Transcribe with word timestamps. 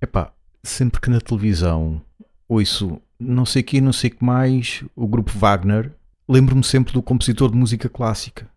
Epá, 0.00 0.32
sempre 0.62 1.00
que 1.00 1.10
na 1.10 1.20
televisão 1.20 2.00
ouço 2.48 3.02
não 3.18 3.44
sei 3.44 3.64
que, 3.64 3.80
não 3.80 3.92
sei 3.92 4.10
que 4.10 4.24
mais, 4.24 4.84
o 4.94 5.08
grupo 5.08 5.36
Wagner, 5.36 5.92
lembro-me 6.28 6.62
sempre 6.62 6.92
do 6.92 7.02
compositor 7.02 7.50
de 7.50 7.56
música 7.56 7.88
clássica. 7.88 8.48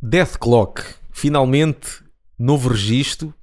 Death 0.00 0.38
Clock, 0.38 0.82
finalmente, 1.10 2.04
novo 2.38 2.68
registro 2.68 3.34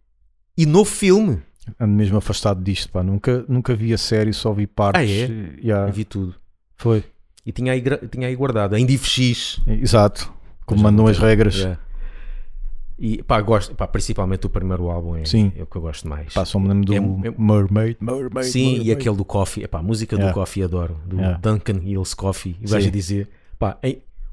e 0.57 0.65
novo 0.65 0.89
filme. 0.89 1.39
Ando 1.79 1.93
mesmo 1.93 2.17
afastado 2.17 2.63
disto, 2.63 2.89
pá. 2.91 3.03
Nunca, 3.03 3.45
nunca 3.47 3.75
vi 3.75 3.93
a 3.93 3.97
série, 3.97 4.31
só 4.33 4.53
vi 4.53 4.65
partes. 4.65 5.01
Ah, 5.01 5.05
é? 5.05 5.59
yeah, 5.61 5.91
vi 5.91 6.05
tudo. 6.05 6.35
Foi. 6.77 7.03
E 7.45 7.51
tinha 7.51 7.73
aí, 7.73 7.83
tinha 8.09 8.27
aí 8.27 8.35
guardado, 8.35 8.75
em 8.75 8.85
DivX. 8.85 9.59
Exato. 9.67 10.31
Como 10.65 10.81
mandam 10.81 11.07
as 11.07 11.17
regras. 11.17 11.55
Yeah. 11.55 11.79
E 12.99 13.21
pá, 13.21 13.39
gosto, 13.41 13.75
pá, 13.75 13.87
principalmente 13.87 14.47
o 14.47 14.49
primeiro 14.49 14.89
álbum 14.89 15.15
é, 15.15 15.23
Sim. 15.23 15.51
é 15.55 15.61
o 15.63 15.65
que 15.67 15.75
eu 15.75 15.81
gosto 15.81 16.07
mais. 16.07 16.33
Pá, 16.33 16.43
só 16.45 16.59
me 16.59 16.67
lembro 16.67 16.85
do 16.85 16.93
É- 16.93 16.97
é- 16.97 17.33
Mermaid. 17.37 17.97
Mermaid. 18.01 18.47
Sim, 18.47 18.65
Mermaid. 18.69 18.87
e 18.87 18.91
aquele 18.91 19.15
do 19.15 19.23
Coffee, 19.23 19.63
epá, 19.63 19.79
a 19.79 19.83
música 19.83 20.15
do 20.15 20.21
Yeah. 20.21 20.33
Coffee 20.33 20.63
adoro, 20.63 20.97
do 21.05 21.17
Yeah. 21.17 21.37
Duncan 21.37 21.79
Hills 21.83 22.15
Coffee. 22.15 22.57
E 22.59 22.65
vais 22.67 22.87
a 22.87 22.89
dizer, 22.89 23.29
pá, 23.59 23.77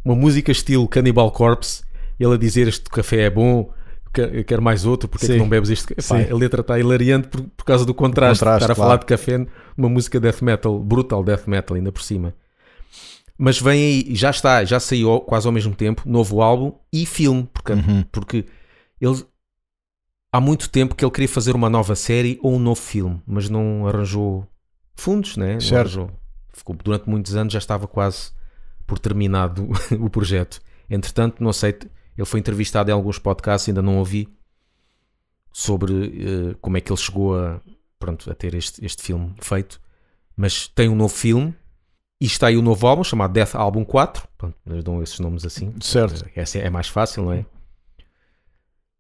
uma 0.05 0.15
música 0.15 0.51
estilo 0.51 0.89
Cannibal 0.89 1.31
Corpse, 1.31 1.85
ele 2.19 2.35
a 2.35 2.39
dizer 2.39 2.67
este 2.67 2.89
café 2.89 3.23
é 3.25 3.31
bom, 3.31 3.71
que- 4.15 4.21
eu 4.39 4.45
quero 4.45 4.63
mais 4.63 4.87
outro, 4.87 5.09
porque 5.09 5.27
é 5.27 5.29
que 5.31 5.37
não 5.37 5.49
bebes 5.49 5.69
este? 5.71 5.93
Epá, 5.93 6.17
a 6.33 6.35
letra 6.37 6.61
está 6.63 6.79
hilariante 6.79 7.29
por, 7.29 7.43
por 7.43 7.65
causa 7.65 7.85
do 7.85 7.93
contraste, 7.93 8.39
contraste, 8.41 8.63
estar 8.65 8.73
a 8.73 8.75
claro. 8.77 8.89
falar 8.91 9.01
de 9.01 9.07
café, 9.07 9.47
uma 9.77 9.89
música 9.89 10.19
death 10.21 10.41
metal, 10.41 10.79
brutal 10.79 11.23
death 11.23 11.47
metal 11.47 11.77
ainda 11.77 11.93
por 11.93 12.03
cima. 12.03 12.35
Mas 13.37 13.61
vem 13.61 13.83
aí, 14.07 14.15
já 14.15 14.31
está, 14.31 14.65
já 14.65 14.79
saiu 14.79 15.21
quase 15.21 15.47
ao 15.47 15.53
mesmo 15.53 15.75
tempo, 15.75 16.03
novo 16.07 16.41
álbum 16.41 16.73
e 16.93 17.05
filme, 17.05 17.49
porque, 17.53 17.73
Uhum. 17.73 18.05
porque 18.13 18.45
ele 19.01 19.25
há 20.33 20.41
muito 20.41 20.71
tempo 20.71 20.95
que 20.95 21.05
ele 21.05 21.11
queria 21.13 21.29
fazer 21.29 21.55
uma 21.57 21.69
nova 21.69 21.95
série 21.97 22.39
ou 22.43 22.55
um 22.55 22.59
novo 22.59 22.81
filme, 22.81 23.21
mas 23.27 23.51
não 23.51 23.87
arranjou 23.89 24.47
fundos, 24.95 25.37
né? 25.37 25.59
Não 25.71 25.77
arranjou. 25.79 26.11
Ficou 26.53 26.77
durante 26.77 27.09
muitos 27.11 27.35
anos, 27.35 27.53
já 27.53 27.59
estava 27.59 27.89
quase 27.89 28.31
por 28.87 28.99
terminado 29.01 29.69
o 29.99 30.09
projeto. 30.09 30.61
Entretanto, 30.89 31.43
não 31.43 31.53
sei, 31.53 31.75
ele 32.17 32.27
foi 32.27 32.41
entrevistado 32.41 32.91
em 32.91 32.95
alguns 32.95 33.19
podcasts, 33.19 33.69
ainda 33.69 33.83
não 33.83 33.99
ouvi 33.99 34.29
sobre 35.53 35.93
eh, 36.53 36.57
como 36.61 36.77
é 36.77 36.81
que 36.81 36.91
ele 36.93 37.01
chegou 37.01 37.39
a, 37.39 37.61
pronto, 37.99 38.31
a 38.31 38.35
ter 38.35 38.55
este, 38.55 38.85
este 38.85 39.03
filme 39.03 39.35
feito, 39.41 39.81
mas 40.37 40.69
tem 40.69 40.89
um 40.89 40.97
novo 40.97 41.15
filme 41.15 41.55
e 42.21 42.27
está 42.27 42.49
aí 42.49 42.57
o 42.57 42.63
novo 42.63 42.87
álbum 42.87 43.05
chamado 43.05 43.33
Death 43.33 43.55
Album 43.55 43.85
4. 43.85 44.27
Pronto, 44.37 44.57
eles 44.67 44.83
dão 44.85 45.03
esses 45.03 45.19
nomes 45.21 45.45
assim. 45.45 45.73
Certo. 45.81 46.25
Essa 46.35 46.59
é 46.59 46.71
mais 46.71 46.89
fácil, 46.89 47.25
não 47.25 47.33
é? 47.33 47.45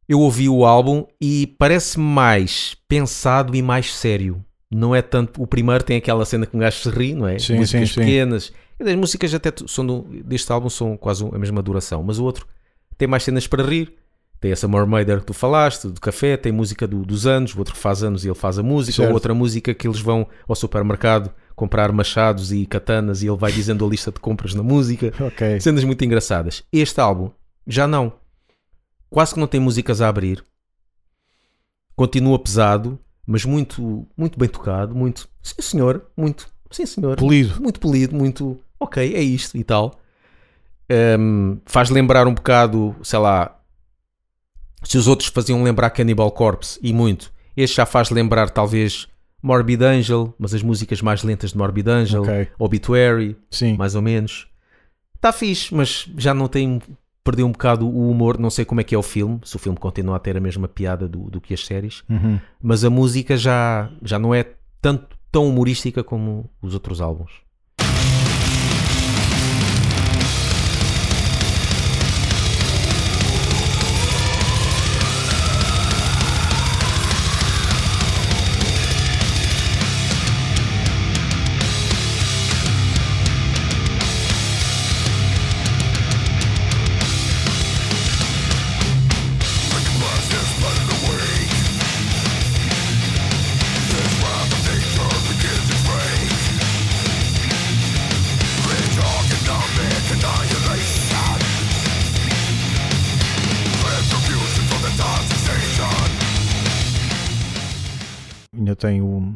Eu 0.08 0.20
ouvi 0.20 0.48
o 0.48 0.64
álbum 0.66 1.06
e 1.20 1.46
parece 1.58 1.98
mais 1.98 2.76
pensado 2.86 3.56
e 3.56 3.62
mais 3.62 3.94
sério. 3.94 4.44
Não 4.70 4.94
é 4.94 5.00
tanto. 5.00 5.42
O 5.42 5.46
primeiro 5.46 5.82
tem 5.82 5.96
aquela 5.96 6.24
cena 6.26 6.44
que 6.46 6.54
um 6.56 6.60
gajo 6.60 6.78
se 6.78 6.90
ri, 6.90 7.14
não 7.14 7.26
é? 7.26 7.38
Sim, 7.38 7.56
músicas 7.56 7.88
sim, 7.88 7.94
sim. 7.94 8.00
pequenas. 8.00 8.52
As 8.78 8.94
músicas 8.96 9.32
até 9.32 9.50
são 9.66 9.86
do- 9.86 10.02
deste 10.24 10.50
álbum 10.52 10.68
são 10.68 10.96
quase 10.96 11.24
a 11.24 11.38
mesma 11.38 11.62
duração, 11.62 12.02
mas 12.02 12.18
o 12.18 12.24
outro 12.24 12.46
tem 12.98 13.08
mais 13.08 13.22
cenas 13.22 13.46
para 13.46 13.62
rir. 13.64 13.92
Tem 14.40 14.52
essa 14.52 14.68
Mermaider 14.68 15.20
que 15.20 15.26
tu 15.26 15.32
falaste, 15.32 15.88
do 15.88 15.98
café, 16.00 16.36
tem 16.36 16.52
música 16.52 16.86
do- 16.86 17.02
dos 17.04 17.26
anos, 17.26 17.54
o 17.54 17.58
outro 17.58 17.72
que 17.74 17.80
faz 17.80 18.02
anos 18.02 18.24
e 18.24 18.28
ele 18.28 18.34
faz 18.34 18.58
a 18.58 18.62
música, 18.62 18.96
Certo. 18.96 19.08
ou 19.08 19.14
outra 19.14 19.32
música 19.32 19.72
que 19.72 19.88
eles 19.88 20.00
vão 20.00 20.26
ao 20.46 20.54
supermercado 20.54 21.32
comprar 21.56 21.90
machados 21.92 22.52
e 22.52 22.66
katanas 22.66 23.22
e 23.22 23.26
ele 23.28 23.36
vai 23.38 23.50
dizendo 23.52 23.86
a 23.86 23.88
lista 23.88 24.10
de 24.12 24.20
compras 24.20 24.52
na 24.54 24.62
música. 24.62 25.12
Ok. 25.24 25.60
Cenas 25.60 25.82
muito 25.84 26.04
engraçadas. 26.04 26.62
Este 26.72 27.00
álbum 27.00 27.30
já 27.66 27.86
não. 27.86 28.12
Quase 29.08 29.32
que 29.34 29.40
não 29.40 29.46
tem 29.46 29.60
músicas 29.60 30.02
a 30.02 30.08
abrir. 30.08 30.44
Continua 31.96 32.38
pesado, 32.38 32.98
mas 33.26 33.44
muito, 33.44 34.06
muito 34.16 34.38
bem 34.38 34.48
tocado. 34.48 34.94
Muito, 34.94 35.28
sim 35.42 35.62
senhor, 35.62 36.04
muito, 36.16 36.48
sim 36.70 36.84
senhor. 36.84 37.16
Polido. 37.16 37.62
Muito 37.62 37.78
polido, 37.80 38.14
muito, 38.16 38.58
ok, 38.78 39.14
é 39.14 39.22
isto 39.22 39.56
e 39.56 39.62
tal. 39.64 39.98
Ahm, 40.90 41.58
faz 41.66 41.88
lembrar 41.90 42.26
um 42.26 42.34
bocado, 42.34 42.94
sei 43.02 43.18
lá, 43.18 43.58
se 44.82 44.98
os 44.98 45.06
outros 45.08 45.28
faziam 45.30 45.62
lembrar 45.62 45.90
Cannibal 45.90 46.30
Corpse 46.30 46.78
e 46.82 46.92
muito. 46.92 47.32
Este 47.56 47.76
já 47.76 47.86
faz 47.86 48.10
lembrar 48.10 48.50
talvez 48.50 49.08
Morbid 49.42 49.82
Angel, 49.82 50.34
mas 50.38 50.52
as 50.54 50.62
músicas 50.62 51.00
mais 51.00 51.22
lentas 51.22 51.52
de 51.52 51.58
Morbid 51.58 51.88
Angel, 51.88 52.22
Ok. 52.22 52.48
Obituary, 52.58 53.36
Sim. 53.50 53.76
mais 53.76 53.94
ou 53.94 54.02
menos. 54.02 54.48
Está 55.14 55.32
fixe, 55.32 55.74
mas 55.74 56.08
já 56.18 56.34
não 56.34 56.48
tem. 56.48 56.82
Perdeu 57.22 57.46
um 57.46 57.52
bocado 57.52 57.86
o 57.88 58.10
humor. 58.10 58.38
Não 58.38 58.50
sei 58.50 58.66
como 58.66 58.82
é 58.82 58.84
que 58.84 58.94
é 58.94 58.98
o 58.98 59.02
filme, 59.02 59.40
se 59.44 59.56
o 59.56 59.58
filme 59.58 59.78
continua 59.78 60.16
a 60.16 60.18
ter 60.18 60.36
a 60.36 60.40
mesma 60.40 60.68
piada 60.68 61.08
do, 61.08 61.30
do 61.30 61.40
que 61.40 61.54
as 61.54 61.64
séries, 61.64 62.02
Uhum. 62.10 62.38
mas 62.62 62.84
a 62.84 62.90
música 62.90 63.34
já, 63.34 63.90
já 64.02 64.18
não 64.18 64.34
é 64.34 64.44
tanto, 64.82 65.16
tão 65.32 65.48
humorística 65.48 66.04
como 66.04 66.50
os 66.60 66.74
outros 66.74 67.00
álbuns. 67.00 67.32
Tem 108.84 109.00
o, 109.00 109.34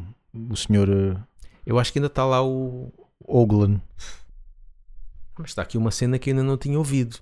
o 0.51 0.57
senhor 0.57 0.91
eh, 0.91 1.17
Eu 1.65 1.79
acho 1.79 1.91
que 1.91 1.99
ainda 1.99 2.09
está 2.09 2.25
lá 2.27 2.45
o. 2.45 2.93
Oglan. 3.21 3.81
Mas 5.39 5.51
está 5.51 5.63
aqui 5.63 5.79
uma 5.79 5.91
cena 5.91 6.19
que 6.19 6.31
eu 6.31 6.35
ainda 6.35 6.43
não 6.43 6.59
tinha 6.59 6.79
ouvido. 6.79 7.19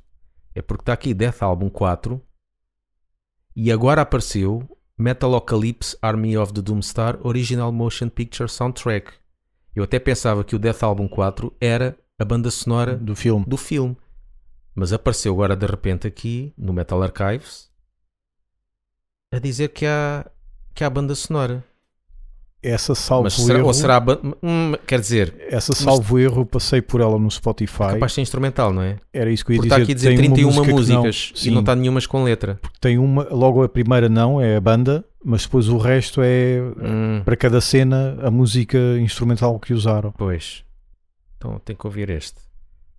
É 0.54 0.60
porque 0.62 0.82
está 0.82 0.92
aqui 0.92 1.14
Death 1.14 1.42
Album 1.42 1.68
4 1.68 2.20
e 3.54 3.70
agora 3.70 4.02
apareceu 4.02 4.68
Metalocalypse 4.96 5.96
Army 6.00 6.36
of 6.36 6.52
the 6.52 6.62
Doomstar 6.62 7.18
Original 7.26 7.70
Motion 7.72 8.08
Picture 8.08 8.48
Soundtrack. 8.48 9.12
Eu 9.74 9.84
até 9.84 9.98
pensava 9.98 10.44
que 10.44 10.56
o 10.56 10.58
Death 10.58 10.82
Album 10.82 11.08
4 11.08 11.54
era 11.60 11.98
a 12.18 12.24
banda 12.24 12.50
sonora 12.50 12.96
do 12.96 13.14
filme. 13.14 13.44
do 13.46 13.56
filme. 13.56 13.96
Mas 14.74 14.92
apareceu 14.92 15.32
agora 15.32 15.56
de 15.56 15.66
repente 15.66 16.06
aqui 16.06 16.54
no 16.56 16.72
Metal 16.72 17.02
Archives 17.02 17.70
a 19.32 19.38
dizer 19.38 19.68
que 19.68 19.84
há, 19.84 20.30
que 20.74 20.84
há 20.84 20.90
banda 20.90 21.14
sonora. 21.14 21.64
Essa 22.68 22.94
salvo 22.94 23.24
Mas 23.24 23.34
será, 23.34 23.58
erro, 23.58 23.68
ou 23.68 23.74
será 23.74 24.04
hum, 24.42 24.72
quer 24.86 24.98
dizer, 24.98 25.34
essa 25.48 25.72
salvo 25.72 26.18
erro, 26.18 26.40
eu 26.42 26.46
passei 26.46 26.82
por 26.82 27.00
ela 27.00 27.18
no 27.18 27.30
Spotify. 27.30 27.82
é 27.84 27.92
capaz 27.94 28.12
de 28.12 28.14
ser 28.16 28.20
instrumental, 28.22 28.72
não 28.72 28.82
é? 28.82 28.96
Era 29.12 29.30
isso 29.30 29.44
que 29.44 29.52
eu 29.52 29.54
ia 29.54 29.60
Porque 29.60 29.68
dizer. 29.68 29.82
está 29.82 29.84
aqui 29.84 29.92
a 29.92 29.94
dizer 29.94 30.08
tem 30.08 30.16
31 30.32 30.48
uma 30.48 30.64
música 30.64 30.64
que 30.64 30.92
não- 30.92 31.02
músicas 31.04 31.32
e 31.36 31.40
Sim, 31.44 31.50
não 31.52 31.60
está 31.60 31.76
nenhumas 31.76 32.06
com 32.06 32.24
letra. 32.24 32.58
tem 32.80 32.98
uma, 32.98 33.22
logo 33.30 33.62
a 33.62 33.68
primeira 33.68 34.08
não, 34.08 34.40
é 34.40 34.56
a 34.56 34.60
banda, 34.60 35.04
mas 35.24 35.42
depois 35.42 35.68
o 35.68 35.78
resto 35.78 36.20
é 36.24 36.60
Hum, 36.82 37.22
para 37.24 37.36
cada 37.36 37.60
cena 37.60 38.18
a 38.22 38.30
música 38.30 38.78
instrumental 39.00 39.58
que 39.60 39.72
usaram. 39.72 40.12
pois. 40.12 40.64
Então 41.38 41.60
tem 41.64 41.76
que 41.76 41.86
ouvir 41.86 42.10
este. 42.10 42.40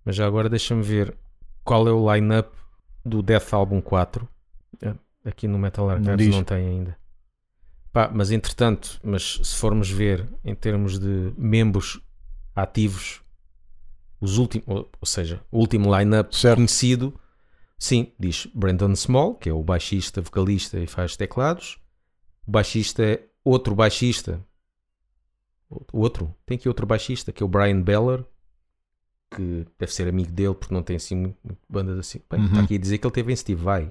Mas 0.04 0.16
já 0.16 0.26
agora 0.26 0.48
deixa-me 0.48 0.82
ver 0.82 1.14
qual 1.64 1.86
é 1.86 1.92
o 1.92 2.14
line-up 2.14 2.48
do 3.04 3.20
Death 3.22 3.52
Album 3.52 3.80
4. 3.82 4.26
Ah, 4.84 4.94
Aqui 5.24 5.46
no 5.46 5.58
Metal 5.58 5.84
Não 5.86 5.92
Archives 5.94 6.16
diz. 6.18 6.34
não, 6.36 6.44
tem 6.44 6.56
ainda. 6.66 6.96
Pá, 7.98 8.08
mas 8.14 8.30
entretanto, 8.30 9.00
mas 9.02 9.40
se 9.42 9.56
formos 9.56 9.90
ver 9.90 10.24
em 10.44 10.54
termos 10.54 11.00
de 11.00 11.32
membros 11.36 12.00
ativos, 12.54 13.22
os 14.20 14.38
últimos, 14.38 14.68
ou, 14.68 14.88
ou 15.00 15.04
seja, 15.04 15.42
o 15.50 15.58
último 15.58 15.92
line-up 15.98 16.30
conhecido, 16.54 17.12
sim, 17.76 18.12
diz 18.16 18.46
Brandon 18.54 18.94
Small, 18.94 19.34
que 19.34 19.48
é 19.48 19.52
o 19.52 19.64
baixista, 19.64 20.20
vocalista 20.20 20.78
e 20.78 20.86
faz 20.86 21.16
teclados. 21.16 21.80
O 22.46 22.52
baixista 22.52 23.02
é 23.02 23.26
outro 23.44 23.74
baixista. 23.74 24.46
Outro, 25.92 26.32
tem 26.46 26.56
aqui 26.56 26.68
outro 26.68 26.86
baixista, 26.86 27.32
que 27.32 27.42
é 27.42 27.46
o 27.46 27.48
Brian 27.48 27.82
Beller, 27.82 28.24
que 29.28 29.66
deve 29.76 29.92
ser 29.92 30.06
amigo 30.06 30.30
dele, 30.30 30.54
porque 30.54 30.72
não 30.72 30.84
tem 30.84 30.94
assim 30.94 31.34
bandas 31.68 31.98
assim. 31.98 32.20
Bem, 32.30 32.38
Uhum. 32.38 32.46
Está 32.46 32.60
aqui 32.60 32.76
a 32.76 32.78
dizer 32.78 32.98
que 32.98 33.04
ele 33.08 33.14
teve 33.14 33.32
em 33.32 33.36
Steve 33.36 33.60
Vai 33.60 33.90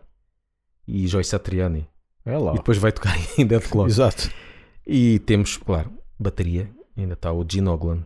e 0.88 1.06
Joyce 1.10 1.32
Satriani. 1.32 1.90
É 2.28 2.38
lá. 2.38 2.52
E 2.54 2.56
depois 2.58 2.78
vai 2.78 2.92
tocar 2.92 3.16
em 3.38 3.46
Dead 3.46 3.62
Clock. 3.68 3.90
Exato. 3.90 4.30
E 4.86 5.20
temos, 5.20 5.58
claro, 5.58 5.92
bateria. 6.20 6.70
Ainda 6.96 7.14
está 7.14 7.32
o 7.32 7.46
Gene 7.50 7.68
Ogland. 7.70 8.06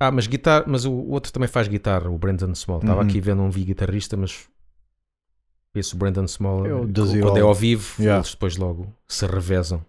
Ah, 0.00 0.10
mas 0.10 0.26
guitarra, 0.26 0.64
mas 0.66 0.84
o 0.84 0.92
outro 0.92 1.32
também 1.32 1.48
faz 1.48 1.68
guitarra, 1.68 2.10
o 2.10 2.18
Brandon 2.18 2.54
Small. 2.54 2.80
Estava 2.80 3.00
Uhum. 3.00 3.06
aqui 3.08 3.20
vendo, 3.20 3.38
não 3.38 3.50
vi 3.50 3.64
guitarrista, 3.64 4.16
mas 4.16 4.48
esse 5.74 5.94
Brandon 5.96 6.26
Small, 6.26 6.66
É 6.66 6.72
It 6.72 7.20
quando 7.20 7.36
é 7.38 7.40
ao 7.40 7.54
vivo, 7.54 7.94
Yeah. 8.00 8.18
eles 8.20 8.32
depois 8.32 8.56
logo 8.56 8.92
se 9.08 9.24
revezam. 9.26 9.84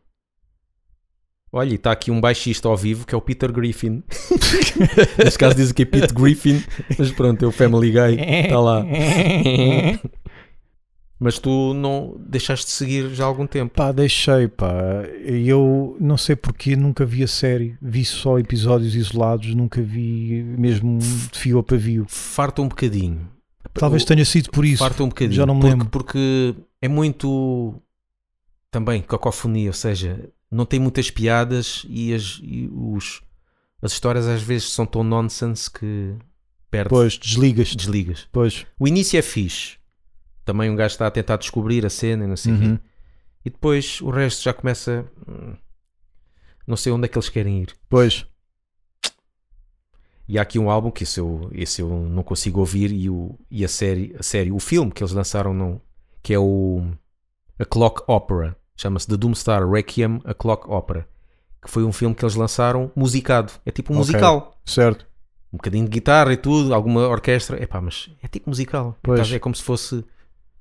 Olha, 1.51 1.71
e 1.71 1.75
está 1.75 1.91
aqui 1.91 2.11
um 2.11 2.19
baixista 2.19 2.67
ao 2.67 2.75
vivo 2.75 3.05
que 3.07 3.15
é 3.15 3.17
o 3.17 3.21
Peter 3.21 3.51
Griffin. 3.51 4.03
Neste 5.23 5.39
caso 5.39 5.55
dizem 5.55 5.73
que 5.73 5.83
é 5.83 5.85
Pete 5.85 6.13
Griffin, 6.13 6.61
mas 6.99 7.11
pronto, 7.11 7.43
é 7.45 7.47
o 7.47 7.51
Family 7.51 7.91
Guy, 7.91 8.19
está 8.45 8.59
lá. 8.61 8.83
Mas 11.25 11.39
tu 11.39 11.73
não 11.73 12.15
deixaste 12.19 12.67
de 12.67 12.71
seguir 12.73 13.09
já 13.15 13.23
há 13.23 13.27
algum 13.27 13.47
tempo. 13.47 13.73
Pá, 13.73 13.91
deixei, 13.91 14.47
pá. 14.47 14.71
Eu 15.25 15.97
não 15.99 16.17
sei 16.17 16.35
porque 16.35 16.75
nunca 16.75 17.03
vi 17.03 17.23
a 17.23 17.27
série. 17.27 17.75
Vi 17.81 18.05
só 18.05 18.37
episódios 18.37 18.93
isolados, 18.93 19.55
nunca 19.55 19.81
vi 19.81 20.43
mesmo 20.55 20.99
de 20.99 21.39
fio 21.39 21.57
a 21.57 21.63
pavio. 21.63 22.05
Farta 22.07 22.61
um 22.61 22.67
bocadinho. 22.67 23.27
Talvez 23.73 24.03
O- 24.03 24.05
tenha 24.05 24.23
sido 24.23 24.51
por 24.51 24.63
isso. 24.63 24.77
Farta 24.83 25.03
um 25.03 25.07
bocadinho. 25.09 25.35
Já 25.35 25.47
não 25.47 25.55
me 25.55 25.61
porque, 25.61 25.71
lembro. 25.73 25.89
porque 25.89 26.55
é 26.79 26.87
muito 26.87 27.73
também 28.69 29.01
cacofonia, 29.01 29.69
ou 29.69 29.73
seja, 29.73 30.29
não 30.51 30.63
tem 30.63 30.79
muitas 30.79 31.09
piadas 31.09 31.87
e 31.89 32.13
as, 32.13 32.39
e 32.43 32.69
os, 32.71 33.23
as 33.81 33.93
histórias 33.93 34.27
às 34.27 34.43
vezes 34.43 34.69
são 34.69 34.85
tão 34.85 35.03
nonsense 35.03 35.71
que 35.71 36.13
perde, 36.69 36.89
Pois, 36.89 37.17
desligas. 37.17 37.75
desligas. 37.75 38.27
Pois. 38.31 38.65
O 38.79 38.87
início 38.87 39.17
é 39.17 39.23
fixe. 39.23 39.77
Também 40.45 40.69
um 40.69 40.75
gajo 40.75 40.93
está 40.93 41.07
a 41.07 41.11
tentar 41.11 41.37
descobrir 41.37 41.85
a 41.85 41.89
cena 41.89 42.23
e 42.23 42.27
não 42.27 42.37
sei 42.37 42.53
o 42.53 42.57
quê. 42.59 42.65
Uhum. 42.65 42.79
E 43.43 43.49
depois 43.49 43.99
o 44.01 44.09
resto 44.09 44.43
já 44.43 44.53
começa. 44.53 45.05
hum, 45.27 45.55
Não 46.67 46.77
sei 46.77 46.91
onde 46.91 47.05
é 47.05 47.07
que 47.07 47.17
eles 47.17 47.29
querem 47.29 47.61
ir. 47.63 47.75
Pois. 47.89 48.25
E 50.27 50.39
há 50.39 50.41
aqui 50.41 50.57
um 50.57 50.69
álbum 50.71 50.89
que 50.89 51.03
esse 51.03 51.19
eu, 51.19 51.49
esse 51.51 51.81
eu 51.81 51.87
não 51.89 52.23
consigo 52.23 52.59
ouvir 52.59 52.91
e, 52.91 53.09
o, 53.09 53.37
e 53.49 53.63
a, 53.63 53.67
série, 53.67 54.15
a 54.19 54.23
série, 54.23 54.51
o 54.51 54.59
filme 54.59 54.91
que 54.91 55.03
eles 55.03 55.13
lançaram, 55.13 55.53
não, 55.53 55.79
que 56.23 56.33
é 56.33 56.39
o 56.39 56.83
A 57.59 57.65
Clock 57.65 58.01
Opera, 58.07 58.55
chama-se 58.75 59.07
The 59.07 59.17
Doomstar 59.17 59.67
Requiem, 59.69 60.19
A 60.25 60.33
Clock 60.33 60.67
Opera, 60.67 61.07
que 61.63 61.69
foi 61.69 61.83
um 61.83 61.91
filme 61.91 62.15
que 62.15 62.25
eles 62.25 62.33
lançaram 62.35 62.91
musicado. 62.95 63.53
É 63.63 63.69
tipo 63.71 63.93
um 63.93 63.97
Ok. 63.97 64.07
musical. 64.07 64.59
Certo. 64.65 65.05
Um 65.53 65.57
bocadinho 65.57 65.85
de 65.85 65.91
guitarra 65.91 66.33
e 66.33 66.37
tudo, 66.37 66.73
alguma 66.73 67.07
orquestra. 67.07 67.61
Epá, 67.61 67.79
mas 67.79 68.09
é 68.23 68.27
tipo 68.27 68.49
musical. 68.49 68.97
Pois. 69.03 69.31
É 69.31 69.37
como 69.39 69.53
se 69.55 69.61
fosse. 69.63 70.03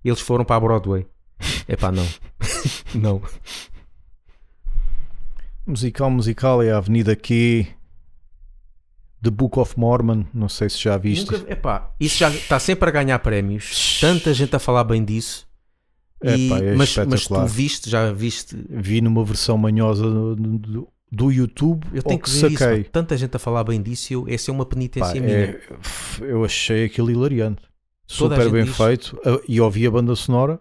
Eles 0.05 0.21
foram 0.21 0.45
para 0.45 0.57
a 0.57 0.61
Broadway. 0.61 1.07
Epá, 1.69 1.91
não. 1.91 2.07
não. 2.95 3.23
Musical, 5.67 6.11
musical 6.11 6.63
é 6.63 6.71
a 6.73 6.77
Avenida 6.79 7.17
Q. 7.17 7.67
The 9.23 9.31
Book 9.31 9.59
of 9.59 9.79
Mormon. 9.79 10.27
Não 10.35 10.49
sei 10.49 10.69
se 10.69 10.79
já 10.83 10.99
viste. 10.99 11.33
Nunca, 11.33 11.51
epá, 11.51 11.95
isso 11.99 12.19
já 12.19 12.29
está 12.29 12.59
sempre 12.59 12.91
a 12.91 12.93
ganhar 12.93 13.19
prémios. 13.21 13.99
Tanta 13.99 14.35
gente 14.35 14.55
a 14.55 14.59
falar 14.59 14.85
bem 14.85 15.03
disso. 15.03 15.49
E- 16.23 16.47
Epá, 16.47 16.59
é 16.59 16.75
mas, 16.75 16.95
mas 17.09 17.27
tu 17.27 17.47
viste, 17.47 17.89
já 17.89 18.13
viste. 18.13 18.55
Vi 18.69 19.01
numa 19.01 19.25
versão 19.25 19.57
manhosa 19.57 20.03
do, 20.03 20.87
do, 21.11 21.33
YouTube. 21.33 21.87
Eu 21.95 22.03
tenho 22.03 22.17
ao 22.17 22.23
que 22.23 22.31
ver 22.31 22.51
isso. 22.51 22.59
saquei. 22.59 22.85
pá. 22.85 22.91
Tanta 22.93 23.17
gente 23.17 23.35
a 23.35 23.39
falar 23.39 23.65
bem 23.65 23.81
disso. 23.81 24.13
Eu, 24.13 24.27
essa 24.29 24.51
é 24.51 24.53
uma 24.53 24.67
Pá, 24.67 24.75
penitência 24.75 25.21
minha. 25.21 25.37
é- 25.37 25.61
eu 26.21 26.45
achei 26.45 26.85
aquilo 26.85 27.11
hilariante. 27.11 27.63
Super 28.07 28.51
bem 28.51 28.65
diz. 28.65 28.77
feito. 28.77 29.19
E 29.49 29.61
ouvi 29.61 29.87
a 29.87 29.91
banda 29.91 30.15
sonora, 30.15 30.61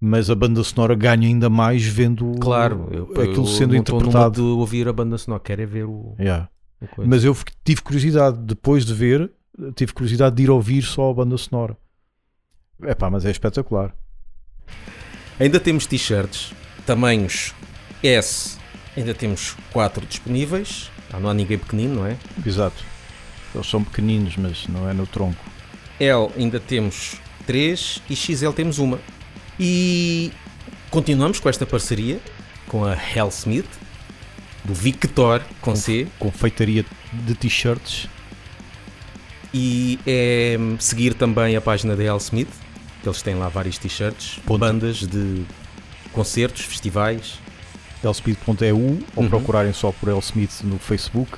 mas 0.00 0.28
a 0.30 0.34
banda 0.34 0.62
sonora 0.64 0.94
ganha 0.94 1.26
ainda 1.28 1.48
mais 1.48 1.84
vendo 1.84 2.34
Claro, 2.40 2.88
eu, 2.90 3.04
aquilo 3.22 3.42
eu 3.42 3.46
sendo 3.46 3.68
numa 3.70 3.78
interpretado. 3.78 4.34
de 4.34 4.40
ouvir 4.40 4.88
a 4.88 4.92
banda 4.92 5.16
sonora, 5.18 5.42
quero 5.42 5.62
é 5.62 5.66
ver 5.66 5.84
o, 5.84 6.14
Yeah. 6.18 6.48
o. 6.96 7.06
Mas 7.06 7.24
eu 7.24 7.36
tive 7.64 7.82
curiosidade, 7.82 8.38
depois 8.38 8.84
de 8.84 8.94
ver, 8.94 9.30
tive 9.74 9.92
curiosidade 9.92 10.36
de 10.36 10.42
ir 10.44 10.50
ouvir 10.50 10.82
só 10.82 11.10
a 11.10 11.14
banda 11.14 11.36
sonora. 11.36 11.76
É 12.82 12.94
pá, 12.94 13.10
mas 13.10 13.24
é 13.24 13.30
espetacular. 13.30 13.94
Ainda 15.40 15.58
temos 15.60 15.86
t-shirts, 15.86 16.52
tamanhos 16.86 17.54
S, 18.02 18.58
ainda 18.96 19.14
temos 19.14 19.56
4 19.72 20.04
disponíveis. 20.06 20.90
Ah, 21.12 21.18
não 21.20 21.30
há 21.30 21.34
ninguém 21.34 21.58
pequenino, 21.58 21.96
não 21.96 22.06
é? 22.06 22.16
Exato. 22.44 22.84
Eles 23.54 23.66
são 23.66 23.82
pequeninos, 23.82 24.36
mas 24.36 24.66
não 24.68 24.88
é 24.88 24.92
no 24.92 25.06
tronco. 25.06 25.42
L 26.00 26.30
ainda 26.36 26.60
temos 26.60 27.16
3 27.46 28.02
e 28.08 28.14
XL 28.16 28.50
temos 28.50 28.78
uma. 28.78 28.98
E 29.58 30.30
continuamos 30.90 31.40
com 31.40 31.48
esta 31.48 31.66
parceria 31.66 32.20
com 32.68 32.84
a 32.84 32.94
Hellsmith, 32.94 33.68
do 34.64 34.74
Victor 34.74 35.42
com 35.60 35.74
C, 35.74 36.06
Confeitaria 36.18 36.84
de 37.12 37.34
t-shirts. 37.34 38.06
e 39.54 39.98
é 40.06 40.56
seguir 40.78 41.14
também 41.14 41.56
a 41.56 41.60
página 41.60 41.96
da 41.96 42.04
Hellsmith, 42.04 42.50
que 43.02 43.08
eles 43.08 43.22
têm 43.22 43.34
lá 43.34 43.48
vários 43.48 43.78
t-shirts, 43.78 44.38
bandas 44.46 44.98
de 44.98 45.44
concertos, 46.12 46.62
festivais. 46.64 47.38
Elsmith.eu 48.04 48.76
ou 49.16 49.22
Uhum. 49.24 49.28
procurarem 49.28 49.72
só 49.72 49.90
por 49.90 50.08
Elsmith 50.08 50.60
no 50.62 50.78
Facebook. 50.78 51.36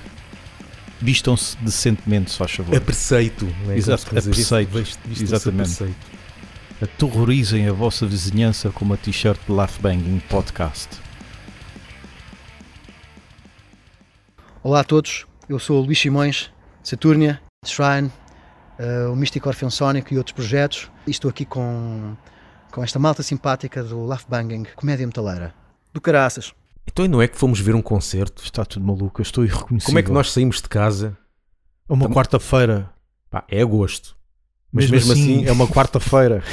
Vistam-se 1.00 1.56
decentemente, 1.58 2.30
se 2.30 2.36
faz 2.36 2.52
favor. 2.52 2.76
A 2.76 2.80
preceito, 2.80 3.46
não 3.64 3.72
é? 3.72 3.76
Exato, 3.76 4.06
a 4.06 4.22
preceito. 4.22 4.70
Vistam-se 4.70 5.20
a 5.20 5.36
Exatamente. 5.36 5.76
preceito. 5.76 5.96
Aterrorizem 6.82 7.68
a 7.68 7.72
vossa 7.72 8.06
vizinhança 8.06 8.70
com 8.70 8.84
uma 8.84 8.96
t-shirt 8.96 9.38
de 9.46 9.52
Laugh 9.52 9.78
Banging 9.80 10.20
Podcast. 10.28 10.88
Olá 14.62 14.80
a 14.80 14.84
todos, 14.84 15.26
eu 15.48 15.58
sou 15.58 15.82
o 15.82 15.84
Luís 15.86 15.98
Simões, 15.98 16.50
de 16.82 16.88
Saturnia, 16.90 17.40
Shrine, 17.64 18.12
eh, 18.78 19.06
o 19.06 19.16
Místico 19.16 19.48
Orfeão 19.48 19.70
Sónico 19.70 20.12
e 20.12 20.18
outros 20.18 20.34
projetos. 20.34 20.90
E 21.06 21.10
estou 21.10 21.30
aqui 21.30 21.46
com, 21.46 22.14
com 22.70 22.84
esta 22.84 22.98
malta 22.98 23.22
simpática 23.22 23.82
do 23.82 24.04
Laugh 24.04 24.24
Banging, 24.28 24.64
comédia 24.76 25.06
metaleira. 25.06 25.54
Do 25.94 26.00
caraças. 26.00 26.52
Então 26.86 27.04
e 27.04 27.08
não 27.08 27.22
é 27.22 27.28
que 27.28 27.38
fomos 27.38 27.60
ver 27.60 27.74
um 27.74 27.82
concerto? 27.82 28.42
Está 28.42 28.64
tudo 28.64 28.84
maluco, 28.84 29.20
eu 29.20 29.22
estou 29.22 29.44
irreconhecível. 29.44 29.86
Como 29.86 29.98
é 29.98 30.02
que 30.02 30.10
nós 30.10 30.32
saímos 30.32 30.56
de 30.60 30.68
casa? 30.68 31.16
Uma 31.88 32.06
Tam- 32.06 32.14
quarta-feira. 32.14 32.90
Pá, 33.30 33.44
é 33.48 33.60
agosto. 33.62 34.16
Mas 34.72 34.90
Mesmo, 34.90 35.12
assim, 35.12 35.36
assim- 35.40 35.46
é 35.46 35.52
uma 35.52 35.66
quarta-feira. 35.68 36.42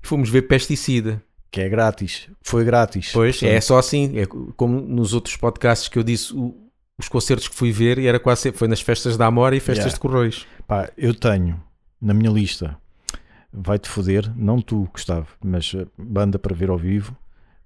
Fomos 0.00 0.28
ver 0.28 0.42
pesticida. 0.42 1.22
que 1.50 1.60
é 1.60 1.68
grátis. 1.68 2.28
Foi 2.42 2.64
grátis. 2.64 3.10
Pois, 3.12 3.42
é 3.42 3.60
só 3.60 3.78
assim. 3.78 4.18
É 4.18 4.24
como 4.56 4.80
nos 4.80 5.12
outros 5.12 5.36
podcasts 5.36 5.86
que 5.86 5.98
eu 5.98 6.02
disse, 6.02 6.34
o- 6.34 6.56
os 6.98 7.08
concertos 7.08 7.46
que 7.46 7.54
fui 7.54 7.70
ver 7.70 7.98
e 7.98 8.06
era 8.06 8.18
quase 8.18 8.40
sempre, 8.42 8.58
foi 8.58 8.68
nas 8.68 8.80
festas 8.80 9.16
da 9.18 9.26
Amora 9.26 9.54
e 9.54 9.60
festas 9.60 9.84
Yeah. 9.84 9.94
de 9.94 10.00
Correios. 10.00 10.46
Pá, 10.66 10.90
eu 10.96 11.14
tenho 11.14 11.62
na 12.00 12.14
minha 12.14 12.30
lista, 12.30 12.76
vai-te 13.52 13.86
foder, 13.88 14.32
não 14.34 14.62
tu, 14.62 14.88
Gustavo, 14.92 15.26
mas 15.44 15.74
uh, 15.74 15.86
banda 15.98 16.38
para 16.38 16.54
ver 16.54 16.70
ao 16.70 16.78
vivo, 16.78 17.14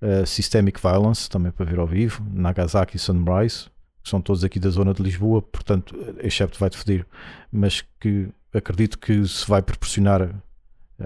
uh, 0.02 0.26
Systemic 0.26 0.80
Violence, 0.80 1.28
também 1.28 1.50
para 1.52 1.64
ver 1.66 1.78
ao 1.78 1.86
vivo, 1.86 2.24
Nagasaki 2.32 2.96
e 2.96 2.98
Sunrise, 2.98 3.66
que 4.02 4.08
são 4.10 4.20
todos 4.20 4.44
aqui 4.44 4.58
da 4.58 4.70
zona 4.70 4.92
de 4.94 5.02
Lisboa, 5.02 5.42
portanto, 5.42 5.94
excepto 6.20 6.58
vai-te 6.58 6.76
foder, 6.76 7.06
mas 7.52 7.82
que 8.00 8.28
acredito 8.54 8.98
que 8.98 9.26
se 9.26 9.46
vai 9.48 9.60
proporcionar 9.62 10.22
uh, 10.22 10.32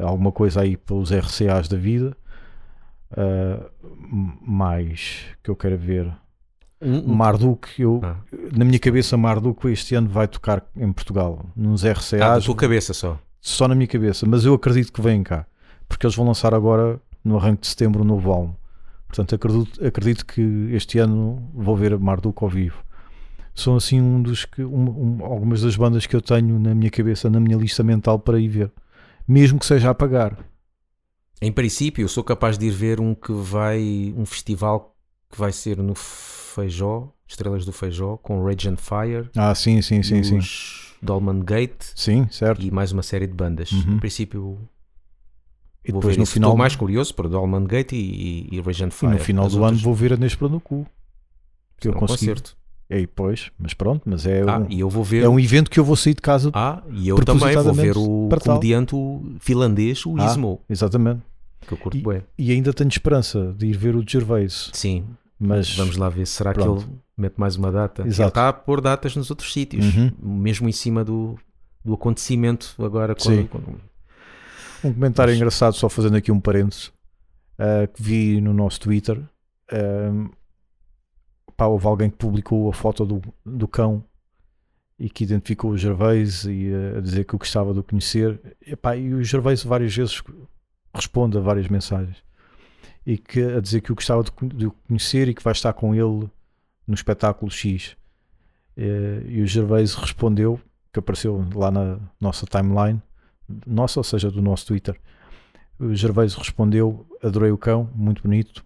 alguma 0.07 0.31
coisa 0.33 0.61
aí 0.63 0.77
para 0.77 0.95
os 0.97 1.11
RCAs 1.11 1.69
da 1.69 1.77
vida. 1.77 2.17
Uh, 3.13 3.69
mais 4.41 5.23
que 5.43 5.51
eu 5.51 5.57
quero 5.57 5.77
ver 5.77 6.13
Marduk, 6.81 7.69
eu, 7.79 8.01
Ah. 8.03 8.17
na 8.57 8.65
minha 8.65 8.79
cabeça, 8.79 9.17
Marduk 9.17 9.67
este 9.69 9.95
ano 9.95 10.09
vai 10.09 10.27
tocar 10.29 10.65
em 10.77 10.91
Portugal, 10.93 11.45
nos 11.55 11.85
Ah, 11.85 11.89
da 11.89 11.93
RCAs, 11.93 12.45
tua 12.45 12.55
cabeça 12.57 12.95
só. 12.95 13.19
só 13.41 13.69
na 13.69 13.75
minha 13.75 13.87
cabeça, 13.89 14.25
mas 14.27 14.45
eu 14.45 14.55
acredito 14.55 14.93
que 14.93 15.01
vêm 15.03 15.23
cá, 15.23 15.45
porque 15.89 16.07
eles 16.07 16.15
vão 16.17 16.27
lançar 16.27 16.55
agora, 16.55 16.99
no 17.23 17.37
arranque 17.37 17.63
de 17.63 17.67
setembro, 17.67 18.03
um 18.03 18.07
novo 18.07 18.31
álbum. 18.33 18.55
Portanto, 19.11 19.35
acredito, 19.35 19.85
acredito 19.85 20.25
que 20.27 20.41
este 20.73 20.99
ano 20.99 21.51
vou 21.53 21.77
ver 21.77 21.99
Marduk 21.99 22.43
ao 22.43 22.49
vivo. 22.49 22.83
São 23.55 23.75
assim 23.77 24.01
um 24.01 24.23
dos 24.23 24.45
que, 24.45 24.63
um- 24.63 25.19
um- 25.19 25.25
algumas 25.25 25.63
das 25.63 25.77
bandas 25.77 26.07
que 26.07 26.15
eu 26.15 26.23
tenho 26.23 26.59
na 26.61 26.75
minha 26.75 26.91
cabeça, 26.91 27.29
na 27.29 27.41
minha 27.41 27.57
lista 27.57 27.83
mental 27.83 28.19
para 28.21 28.39
ir 28.39 28.49
ver, 28.49 28.73
mesmo 29.27 29.59
que 29.59 29.67
seja 29.67 29.91
a 29.91 29.95
pagar. 29.95 30.39
Em 31.43 31.51
princípio, 31.51 32.03
eu 32.05 32.09
sou 32.09 32.23
capaz 32.23 32.57
de 32.57 32.67
ir 32.67 32.71
ver 32.71 33.01
um 33.01 33.15
que 33.15 33.33
vai. 33.33 34.15
um 34.17 34.25
festival 34.25 34.95
que 35.31 35.39
vai 35.39 35.53
ser 35.53 35.79
no 35.79 35.95
Feijó, 35.95 37.13
Estrelas 37.27 37.65
do 37.65 37.73
Feijó, 37.73 38.17
com 38.17 38.43
Rage 38.45 38.69
and 38.69 38.77
Fire, 38.77 39.29
Ah, 39.37 39.55
sim, 39.55 39.81
sim, 39.83 40.03
sim, 40.03 40.23
sim. 40.23 40.39
Dolman 41.03 41.41
Gate 41.41 41.83
Sim, 41.97 42.27
certo. 42.31 42.63
e 42.63 42.71
mais 42.71 42.93
uma 42.93 43.03
série 43.03 43.27
de 43.27 43.33
bandas. 43.33 43.73
Uhum. 43.73 43.95
Em 43.95 43.99
princípio, 43.99 44.59
E 45.85 45.93
vou 45.93 46.01
depois 46.01 46.15
ver 46.15 46.19
no 46.21 46.25
isso. 46.25 46.33
final, 46.35 46.51
Estou 46.51 46.59
mais 46.59 46.77
curioso 46.77 47.15
para 47.15 47.29
Dolman 47.29 47.65
Gate 47.65 47.93
e, 47.93 47.97
e, 48.53 48.57
e 48.57 48.61
Rage 48.61 48.85
and 48.85 48.89
e 48.89 48.91
Fire. 48.91 49.13
no 49.13 49.19
final 49.19 49.49
do 49.49 49.57
ano 49.57 49.65
outras 49.65 49.83
vou 49.83 49.95
ver 49.95 50.13
a 50.13 50.17
Nespra 50.17 50.49
no 50.49 50.61
cu. 50.61 50.87
Que 51.79 51.89
eu 51.89 51.93
serão 51.93 51.97
um 51.97 52.07
consegui. 52.07 52.27
concerto. 52.33 52.57
E 52.91 53.07
pois, 53.07 53.51
mas 53.59 53.73
pronto, 53.73 54.03
mas 54.05 54.27
é, 54.27 54.43
Ah, 54.43 54.59
um, 54.59 54.67
e 54.69 54.81
eu 54.81 54.91
vou 54.91 55.05
ver. 55.05 55.23
é 55.23 55.29
um 55.29 55.39
evento 55.39 55.71
que 55.71 55.79
eu 55.79 55.85
vou 55.85 55.95
sair 55.97 56.15
de 56.15 56.21
casa. 56.21 56.51
Ah, 56.53 56.83
e 56.91 57.09
eu 57.09 57.17
também 57.25 57.55
vou 57.57 57.73
ver 57.73 57.97
o 57.97 58.29
comediante 58.45 58.95
o 58.97 59.23
finlandês, 59.39 60.05
o 60.05 60.17
Ah. 60.21 60.27
Ismo. 60.27 60.61
Exatamente. 60.69 61.23
que 61.67 61.73
eu 61.75 61.79
curto 61.79 62.03
bem. 62.03 62.23
E 62.37 62.51
ainda 62.51 62.73
tenho 62.73 62.89
esperança 62.89 63.55
de 63.57 63.67
ir 63.67 63.77
ver 63.77 63.95
o 63.95 64.03
Gervais. 64.07 64.71
Sim, 64.73 65.05
Mas 65.39 65.75
vamos 65.77 65.97
lá 65.97 66.09
ver. 66.09 66.27
Será 66.27 66.53
Pronto. 66.53 66.83
que 66.83 66.89
ele 66.91 66.99
mete 67.17 67.39
mais 67.39 67.55
uma 67.57 67.71
data? 67.71 68.03
Exato. 68.03 68.23
Ele 68.23 68.29
está 68.29 68.49
a 68.49 68.53
pôr 68.53 68.81
datas 68.81 69.15
nos 69.15 69.31
outros 69.31 69.53
sítios, 69.53 69.95
Uhum. 69.97 70.11
mesmo 70.21 70.69
em 70.69 70.73
cima 70.73 71.05
do, 71.05 71.39
do 71.85 71.95
acontecimento 71.95 72.75
agora. 72.85 73.15
Sim. 73.17 73.47
Quando, 73.47 73.65
quando- 73.67 73.81
um 74.85 74.93
comentário 74.93 75.31
Mas- 75.33 75.37
engraçado, 75.39 75.75
só 75.75 75.89
fazendo 75.89 76.17
aqui 76.17 76.31
um 76.33 76.41
parênteses, 76.41 76.93
ah, 77.59 77.87
que 77.87 78.03
vi 78.03 78.41
no 78.41 78.53
nosso 78.55 78.81
Twitter. 78.81 79.21
ah, 79.73 80.31
pá, 81.57 81.67
houve 81.67 81.87
alguém 81.87 82.11
que 82.11 82.17
publicou 82.17 82.69
a 82.69 82.73
foto 82.73 83.05
do, 83.05 83.23
do 83.45 83.69
cão 83.69 84.03
e 84.99 85.09
que 85.11 85.25
identificou 85.25 85.71
o 85.71 85.77
Gervais 85.79 86.45
e 86.45 86.71
ah, 86.73 86.99
a 86.99 87.01
dizer 87.01 87.25
que 87.25 87.35
o 87.35 87.39
gostava 87.39 87.73
de 87.73 87.81
o 87.81 87.85
conhecer. 87.85 88.41
E, 88.67 88.75
pá, 88.77 88.97
e 88.97 89.13
o 89.15 89.23
Gervais 89.23 89.63
várias 89.63 89.95
vezes 89.95 90.23
responde 90.95 91.37
a 91.39 91.41
várias 91.41 91.69
mensagens 91.69 92.17
e 93.07 93.17
que 93.17 93.43
a 93.43 93.61
dizer 93.61 93.81
que 93.81 93.93
o 93.93 93.95
gostava 93.95 94.23
de, 94.23 94.31
de 94.57 94.67
o 94.67 94.73
conhecer 94.87 95.29
e 95.29 95.35
que 95.35 95.43
vai 95.43 95.53
estar 95.53 95.73
com 95.73 95.95
ele 95.95 96.29
no 96.87 96.95
espetáculo 96.95 97.51
X. 97.51 97.97
Eh, 98.77 99.23
E 99.27 99.43
o 99.43 99.47
Gervais 99.47 99.95
respondeu, 99.95 100.61
que 100.93 100.99
apareceu 100.99 101.45
lá 101.55 101.71
na 101.71 101.99
nossa 102.21 102.45
timeline, 102.47 103.01
nossa, 103.67 104.01
ou 104.01 104.05
seja, 104.05 104.31
do 104.31 104.43
nosso 104.43 104.67
Twitter. 104.67 104.97
O 105.79 105.95
Gervais 105.95 106.35
respondeu: 106.35 107.07
Adorei 107.23 107.51
o 107.51 107.59
cão, 107.59 107.89
muito 107.95 108.23
bonito. 108.23 108.65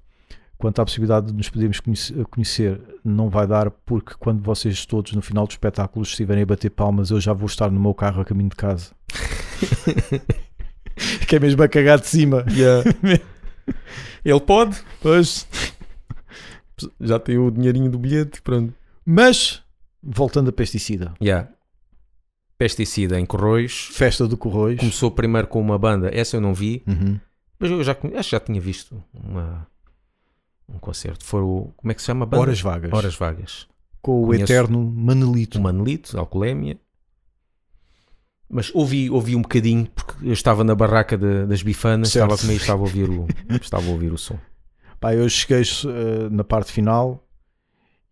Quanto 0.57 0.81
à 0.81 0.85
possibilidade 0.85 1.27
de 1.27 1.35
nos 1.35 1.51
podermos 1.51 1.81
conhece- 1.81 2.15
conhecer, 2.31 2.81
não 3.05 3.29
vai 3.29 3.47
dar, 3.47 3.71
porque 3.71 4.15
quando 4.19 4.41
vocês 4.43 4.87
todos 4.87 5.13
no 5.13 5.21
final 5.21 5.47
do 5.47 5.51
espetáculo 5.51 6.05
estiverem 6.05 6.43
a 6.43 6.47
bater 6.47 6.71
palmas, 6.71 7.11
eu 7.11 7.21
já 7.21 7.33
vou 7.33 7.47
estar 7.47 7.71
no 7.71 7.79
meu 7.81 7.93
carro 7.93 8.23
a 8.23 8.25
caminho 8.25 8.49
de 8.49 8.57
casa. 8.57 8.93
que 11.29 11.37
é 11.37 11.41
mesmo 11.41 11.63
a 11.63 11.69
cagar 11.69 11.99
de 12.01 12.07
cima. 12.07 12.45
Ele 14.25 14.41
pode, 14.41 14.77
Pois. 15.03 15.47
já 17.01 17.19
tem 17.19 17.37
o 17.39 17.51
dinheirinho 17.51 17.91
do 17.91 17.99
bilhete. 17.99 18.41
Pronto. 18.43 18.73
Mas, 19.05 19.63
voltando 20.03 20.49
a 20.49 20.53
pesticida, 20.53 21.13
Yeah. 21.21 21.51
Pesticida 22.57 23.19
em 23.19 23.27
Corroios. 23.27 23.89
festa 23.93 24.27
do 24.29 24.37
Corroios. 24.37 24.81
Começou 24.81 25.11
primeiro 25.11 25.49
com 25.49 25.61
uma 25.61 25.79
banda, 25.79 26.11
essa 26.13 26.37
eu 26.37 26.41
não 26.41 26.55
vi, 26.55 26.83
Uhum. 26.87 27.19
mas 27.59 27.71
eu 27.71 27.83
já, 27.83 27.93
acho 27.93 28.01
que 28.29 28.31
já 28.37 28.41
tinha 28.41 28.61
visto 28.61 29.03
uma, 29.13 29.67
um 30.69 30.79
concerto. 30.79 31.25
Foi 31.25 31.41
o. 31.43 31.73
Como 31.77 31.91
é 31.91 31.95
que 31.95 32.01
se 32.01 32.07
chama 32.07 32.25
a 32.25 32.27
banda? 32.27 32.41
Horas 32.43 32.61
vagas. 32.61 32.93
Horas 32.93 33.15
Vagas. 33.17 33.67
com 34.01 34.23
o 34.23 34.27
Conheço. 34.27 34.45
eterno 34.53 34.85
Manelito. 34.85 35.59
O 35.59 35.63
Manelito, 35.63 36.19
Alcoolémia. 36.19 36.79
Mas 38.49 38.71
ouvi, 38.75 39.11
ouvi 39.11 39.35
um 39.35 39.43
bocadinho, 39.43 39.87
porque 39.87 40.27
eu 40.29 40.33
estava 40.33 40.63
na 40.63 40.75
barraca 40.75 41.17
de- 41.17 41.47
das 41.47 41.63
bifanas, 41.63 42.11
Certo. 42.11 42.25
estava 42.27 42.35
a 42.35 42.39
comer 42.41 42.53
e 42.53 42.57
estava 42.57 42.79
a 42.81 42.83
ouvir 42.83 43.09
o, 43.11 43.27
estava 43.61 43.87
a 43.87 43.91
ouvir 43.91 44.13
o 44.13 44.19
som. 44.19 44.39
Pá, 45.01 45.15
eu 45.15 45.29
cheguei 45.29 45.63
eh, 45.63 46.29
na 46.31 46.45
parte 46.45 46.71
final 46.71 47.27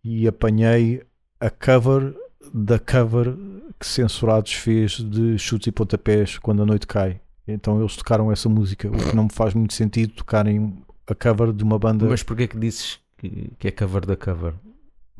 e 0.03 0.27
apanhei 0.27 1.01
a 1.39 1.49
cover 1.49 2.13
da 2.53 2.77
cover 2.77 3.35
que 3.79 3.87
Censurados 3.87 4.53
fez 4.53 4.91
de 4.99 5.37
chutes 5.39 5.67
e 5.67 5.71
pontapés 5.71 6.37
quando 6.37 6.61
a 6.61 6.65
noite 6.65 6.85
cai. 6.85 7.19
Então 7.47 7.79
eles 7.79 7.95
tocaram 7.95 8.31
essa 8.31 8.47
música, 8.47 8.87
o 8.87 8.91
que 8.91 9.15
não 9.15 9.23
me 9.23 9.33
faz 9.33 9.53
muito 9.53 9.73
sentido 9.73 10.13
tocarem 10.13 10.73
a 11.07 11.15
cover 11.15 11.51
de 11.51 11.63
uma 11.63 11.77
banda, 11.79 12.05
Mas 12.05 12.23
porquê 12.23 12.47
que 12.47 12.57
dizes 12.57 12.99
que, 13.17 13.51
que 13.59 13.67
é 13.67 13.71
cover 13.71 14.05
da 14.05 14.15
cover? 14.15 14.53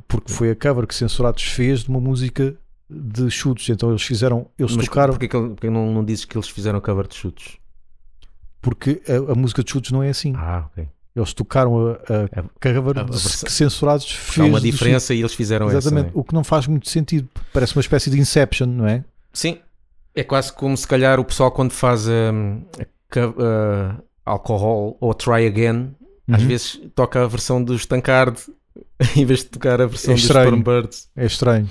porque 0.08 0.32
foi 0.32 0.52
a 0.52 0.56
cover 0.56 0.86
que 0.86 0.94
Censurados 0.96 1.44
fez 1.44 1.82
de 1.84 1.90
uma 1.90 2.00
música 2.00 2.56
de 2.90 3.30
chutes. 3.32 3.68
Então 3.70 3.90
eles 3.90 4.04
fizeram, 4.04 4.48
eles 4.60 4.76
Mas 4.76 4.86
tocaram 4.86 5.14
porquê 5.14 5.28
que, 5.28 5.38
porquê 5.38 5.70
não, 5.70 5.92
não 5.92 6.06
dizes 6.06 6.24
que 6.26 6.38
eles 6.38 6.48
fizeram 6.48 6.80
cover 6.80 7.08
de 7.08 7.16
chutes? 7.16 7.58
porque 8.62 9.02
a, 9.10 9.34
a 9.34 9.36
música 9.36 9.62
de 9.64 9.70
chutes 9.72 9.92
não 9.92 10.02
é 10.02 10.10
assim. 10.10 10.34
Ah, 10.38 10.70
ok. 10.72 10.88
Eles 11.16 11.34
tocaram 11.34 11.90
a, 11.90 11.92
a 12.38 12.42
A- 12.42 13.18
Censurados 13.50 14.12
fez. 14.12 14.46
Há 14.48 14.50
uma 14.50 14.60
diferença 14.60 15.14
e 15.14 15.20
eles 15.20 15.34
fizeram 15.34 15.68
Exatamente, 15.70 16.08
essa. 16.08 16.16
né? 16.16 16.20
o 16.20 16.24
que 16.24 16.34
não 16.34 16.44
faz 16.44 16.66
muito 16.68 16.90
sentido. 16.90 17.30
Parece 17.54 17.76
uma 17.76 17.82
espécie 17.82 18.10
de 18.10 18.20
Inception, 18.20 18.66
não 18.68 18.88
é? 18.88 19.04
Sim, 19.32 19.60
é 20.16 20.24
quase 20.24 20.52
como 20.52 20.76
se 20.76 20.88
calhar 20.88 21.20
o 21.20 21.26
pessoal 21.26 21.52
quando 21.52 21.72
faz 21.72 22.08
a 22.10 23.96
alcohol 24.26 24.98
ou 25.00 25.14
try 25.14 25.46
again, 25.48 25.96
às 26.32 26.42
Uhum. 26.42 26.48
vezes 26.48 26.82
toca 26.96 27.24
a 27.24 27.28
versão 27.28 27.64
dos 27.64 27.86
Tankard 27.86 28.40
em 29.16 29.26
vez 29.26 29.40
de 29.40 29.46
tocar 29.48 29.82
a 29.82 29.86
versão 29.86 30.12
É 30.14 30.16
dos 30.16 30.24
estranho. 30.24 30.48
Stormbirds. 30.56 31.10
É 31.16 31.26
estranho. 31.26 31.70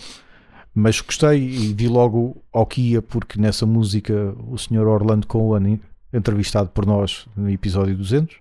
Mas 0.75 1.01
gostei 1.01 1.39
e 1.43 1.75
vi 1.75 1.87
logo 1.89 2.43
ao 2.53 2.65
que 2.65 2.81
ia, 2.93 3.03
porque 3.03 3.41
nessa 3.41 3.67
música 3.67 4.35
o 4.47 4.57
Sr. 4.57 4.87
Orlando 4.87 5.27
Cohen, 5.27 5.81
entrevistado 6.13 6.71
por 6.71 6.87
nós 6.87 7.27
no 7.37 7.51
episódio 7.51 7.97
200, 7.97 8.37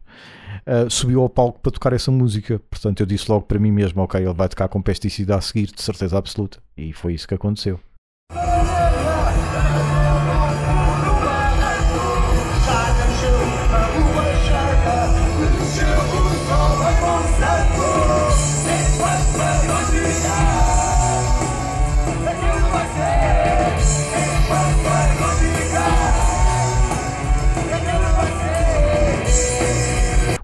eh, 0.65 0.88
subiu 0.89 1.22
ao 1.22 1.30
palco 1.30 1.60
para 1.60 1.72
tocar 1.72 1.94
essa 1.94 2.12
música. 2.12 2.60
Portanto, 2.70 3.00
eu 3.01 3.06
disse 3.06 3.30
logo 3.30 3.46
para 3.46 3.60
mim 3.60 3.72
mesmo: 3.72 4.01
ok, 4.01 4.22
ele 4.22 4.34
vai 4.34 4.50
tocar 4.50 4.68
com 4.68 4.82
pesticida 4.82 5.36
a 5.36 5.41
seguir, 5.41 5.68
de 5.68 5.82
certeza 5.82 6.18
absoluta. 6.18 6.60
E 6.77 6.94
foi 6.94 7.13
isso 7.13 7.27
que 7.27 7.34
aconteceu. 7.34 7.80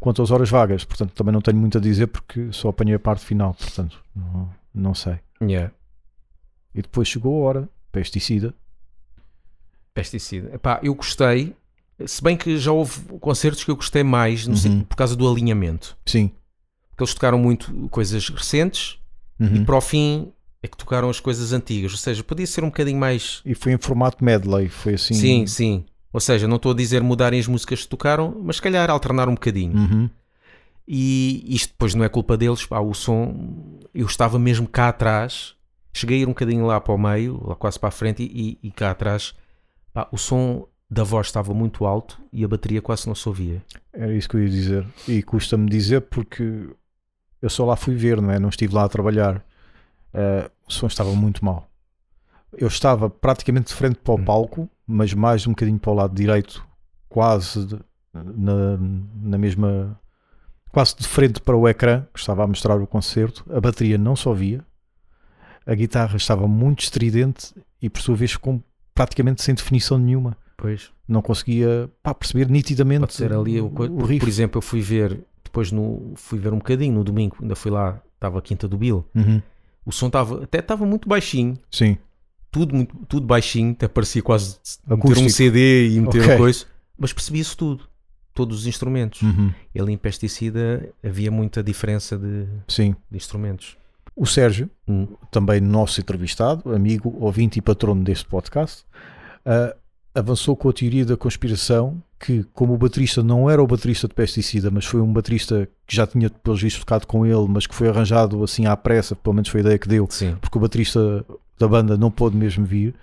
Quanto 0.08 0.22
às 0.22 0.32
horas 0.32 0.50
vagas, 0.50 0.86
portanto, 0.86 1.12
também 1.12 1.34
não 1.34 1.42
tenho 1.42 1.58
muito 1.58 1.78
a 1.78 1.82
dizer 1.82 2.08
porque 2.08 2.48
só 2.54 2.70
apanhei 2.70 2.96
a 2.96 3.00
parte 3.00 3.26
final, 3.26 3.54
portanto, 3.54 4.02
não, 4.16 4.50
não 4.74 4.94
sei. 4.94 5.20
Yeah. 5.42 5.74
E 6.74 6.82
depois 6.82 7.10
chegou 7.10 7.44
a 7.44 7.46
hora, 7.46 7.70
pesticida. 7.92 8.54
Pesticida. 9.94 10.56
Epá, 10.56 10.80
eu 10.82 10.96
gostei, 10.96 11.54
se 12.06 12.24
bem 12.24 12.38
que 12.38 12.58
já 12.58 12.72
houve 12.72 13.02
concertos 13.20 13.66
que 13.66 13.70
eu 13.70 13.76
gostei 13.76 14.02
mais 14.02 14.48
Uhum. 14.48 14.86
por 14.86 14.96
causa 14.96 15.14
do 15.14 15.30
alinhamento. 15.30 15.98
Sim. 16.06 16.32
Porque 16.92 17.04
eles 17.04 17.14
tocaram 17.14 17.38
muito 17.38 17.90
coisas 17.90 18.30
recentes 18.30 18.98
Uhum. 19.38 19.58
e 19.58 19.66
para 19.66 19.76
o 19.76 19.82
fim 19.82 20.32
é 20.64 20.70
que 20.70 20.78
tocaram 20.78 21.10
as 21.10 21.20
coisas 21.20 21.52
antigas. 21.52 21.92
Ou 21.92 21.98
seja, 21.98 22.24
podia 22.24 22.48
ser 22.48 22.64
um 22.64 22.68
bocadinho 22.68 22.98
mais. 22.98 23.42
E 23.46 23.54
foi 23.54 23.74
em 23.74 23.78
formato 23.78 24.24
medley, 24.24 24.70
foi 24.70 24.94
assim. 24.94 25.16
Sim, 25.16 25.46
sim. 25.48 25.86
Ou 26.14 26.20
seja, 26.20 26.48
não 26.48 26.56
estou 26.56 26.72
a 26.72 26.76
dizer 26.76 27.02
mudarem 27.04 27.40
as 27.40 27.48
músicas 27.48 27.82
que 27.84 27.88
tocaram, 27.88 28.36
mas 28.44 28.58
se 28.58 28.62
calhar 28.62 28.90
alternar 28.90 29.28
um 29.28 29.34
bocadinho. 29.34 29.78
Uhum. 29.78 30.10
E 30.88 31.44
isto 31.54 31.70
depois 31.72 31.94
não 31.94 32.04
é 32.06 32.10
culpa 32.10 32.38
deles, 32.38 32.66
pá, 32.66 32.80
o 32.80 32.94
som, 32.94 33.80
eu 33.94 34.06
estava 34.06 34.40
mesmo 34.40 34.68
cá 34.68 34.88
atrás, 34.88 35.54
cheguei 35.94 36.20
a 36.20 36.22
ir 36.22 36.26
um 36.26 36.30
bocadinho 36.30 36.66
lá 36.66 36.80
para 36.80 36.94
o 36.94 36.98
meio, 36.98 37.42
lá 37.46 37.56
quase 37.56 37.78
para 37.78 37.90
a 37.90 37.92
frente, 37.92 38.24
e, 38.24 38.58
e 38.64 38.72
cá 38.72 38.92
atrás, 38.92 39.36
pá, 39.94 40.08
o 40.12 40.18
som 40.18 40.66
da 40.90 41.04
voz 41.04 41.28
estava 41.28 41.54
muito 41.54 41.86
alto 41.86 42.18
e 42.32 42.46
a 42.46 42.48
bateria 42.48 42.82
quase 42.82 43.06
não 43.06 43.14
se 43.16 43.28
ouvia. 43.28 43.62
Era 43.92 44.16
isso 44.16 44.30
que 44.30 44.38
eu 44.38 44.44
ia 44.44 44.50
dizer. 44.50 44.88
E 45.06 45.22
custa-me 45.22 45.70
dizer 45.70 46.02
porque 46.02 46.70
eu 47.42 47.50
só 47.50 47.66
lá 47.66 47.76
fui 47.76 47.94
ver, 47.94 48.22
não 48.22 48.32
é? 48.32 48.40
Não 48.40 48.48
estive 48.48 48.74
lá 48.74 48.86
a 48.86 48.90
trabalhar. 48.90 49.44
Eh, 50.14 50.50
o 50.66 50.72
som 50.72 50.88
estava 50.88 51.12
muito 51.14 51.44
mal. 51.44 51.68
Eu 52.58 52.70
estava 52.70 53.10
praticamente 53.10 53.68
de 53.68 53.74
frente 53.74 53.98
para 53.98 54.14
o 54.14 54.18
Hum. 54.18 54.24
palco, 54.24 54.70
mas 54.88 55.14
mais 55.14 55.46
um 55.46 55.52
bocadinho 55.52 55.78
para 55.80 55.92
o 55.92 55.96
lado 55.96 56.16
direito, 56.16 56.66
quase 57.10 57.66
de- 57.66 57.80
na, 58.14 58.78
na 59.22 59.38
mesma. 59.38 60.00
quase 60.72 60.96
de 60.98 61.08
frente 61.08 61.42
para 61.42 61.56
o 61.56 61.68
ecrã, 61.68 62.06
que 62.14 62.20
estava 62.20 62.44
a 62.44 62.48
mostrar 62.48 62.80
o 62.82 62.88
concerto. 62.88 63.46
A 63.52 63.60
bateria 63.60 63.98
não 63.98 64.16
se 64.16 64.28
ouvia. 64.28 64.64
A 65.66 65.76
guitarra 65.76 66.16
estava 66.16 66.48
muito 66.48 66.80
estridente 66.82 67.54
e, 67.82 67.90
por 67.90 68.02
sua 68.02 68.16
vez, 68.16 68.36
com, 68.38 68.62
praticamente 68.96 69.42
sem 69.44 69.54
definição 69.54 69.98
nenhuma. 69.98 70.38
Pois. 70.56 70.92
Não 71.08 71.22
conseguia 71.22 71.90
pá, 72.02 72.14
perceber 72.14 72.50
nitidamente 72.50 73.02
Pode 73.02 73.14
ser 73.14 73.34
ali 73.34 73.60
o, 73.62 73.68
o 73.68 73.70
por, 73.70 73.90
riff. 74.06 74.20
por 74.22 74.30
exemplo, 74.30 74.58
eu 74.58 74.62
fui 74.62 74.82
ver 74.82 75.20
depois 75.44 75.72
no 75.72 76.14
fui 76.16 76.38
ver 76.40 76.52
um 76.54 76.58
bocadinho 76.58 76.94
no 76.96 77.04
domingo, 77.04 77.38
ainda 77.42 77.56
fui 77.56 77.72
lá, 77.72 78.02
estava 78.16 78.40
a 78.40 78.42
Quinta 78.42 78.68
do 78.68 78.78
Bill. 78.78 79.06
Uhum. 79.16 79.42
O 79.86 79.92
som 79.92 80.08
estava 80.08 80.44
até 80.44 80.60
estava 80.60 80.86
muito 80.86 81.08
baixinho, 81.08 81.58
Sim. 81.72 81.98
Tudo 82.58 82.76
muito, 82.76 82.96
tudo 83.08 83.26
baixinho, 83.26 83.72
até 83.72 83.88
parecia 83.88 84.22
quase 84.22 84.58
meter 84.88 84.94
um 84.94 84.98
Acústico. 85.12 85.30
CD 85.30 85.90
e 85.90 86.00
meter 86.00 86.20
Ok. 86.22 86.32
uma 86.32 86.38
coisa, 86.38 86.66
mas 86.98 87.14
percebia-se 87.14 87.56
tudo, 87.56 87.84
todos 88.34 88.60
os 88.62 88.68
instrumentos. 88.68 89.22
Uhum. 89.22 89.52
Ele 89.74 89.92
em 89.92 89.98
pesticida 89.98 90.90
havia 91.04 91.30
muita 91.32 91.64
diferença 91.64 92.18
de, 92.18 92.46
Sim. 92.68 92.96
de 93.10 93.18
instrumentos. 93.18 93.78
O 94.16 94.26
Sérgio, 94.26 94.70
Hum. 94.88 95.08
também 95.30 95.62
nosso 95.62 96.00
entrevistado, 96.02 96.74
amigo, 96.74 97.16
ouvinte 97.20 97.60
e 97.60 97.62
patrono 97.62 98.04
deste 98.04 98.26
podcast, 98.26 98.84
ah, 99.46 99.76
avançou 100.18 100.56
com 100.56 100.70
a 100.70 100.74
teoria 100.74 101.06
da 101.06 101.16
conspiração 101.18 102.02
que, 102.20 102.44
como 102.54 102.74
o 102.74 102.78
baterista 102.78 103.22
não 103.22 103.50
era 103.50 103.62
o 103.62 103.68
baterista 103.68 104.08
de 104.08 104.14
pesticida, 104.14 104.72
mas 104.72 104.86
foi 104.86 105.00
um 105.02 105.12
baterista 105.14 105.68
que 105.86 105.96
já 105.96 106.08
tinha, 106.08 106.30
pelos 106.30 106.62
vistos, 106.62 106.80
tocado 106.84 107.06
com 107.06 107.26
ele, 107.26 107.48
mas 107.48 107.68
que 107.68 107.76
foi 107.76 107.88
arranjado 107.90 108.44
assim 108.44 108.66
à 108.66 108.76
pressa, 108.76 109.16
pelo 109.16 109.36
menos 109.36 109.50
foi 109.50 109.60
a 109.60 109.64
ideia 109.64 109.78
que 109.80 109.88
deu, 109.88 110.08
Sim. 110.10 110.36
porque 110.42 110.58
o 110.58 110.62
baterista 110.62 111.24
da 111.60 111.68
banda 111.68 111.96
não 111.98 112.10
pôde 112.12 112.36
mesmo 112.36 112.66
vir, 112.66 112.96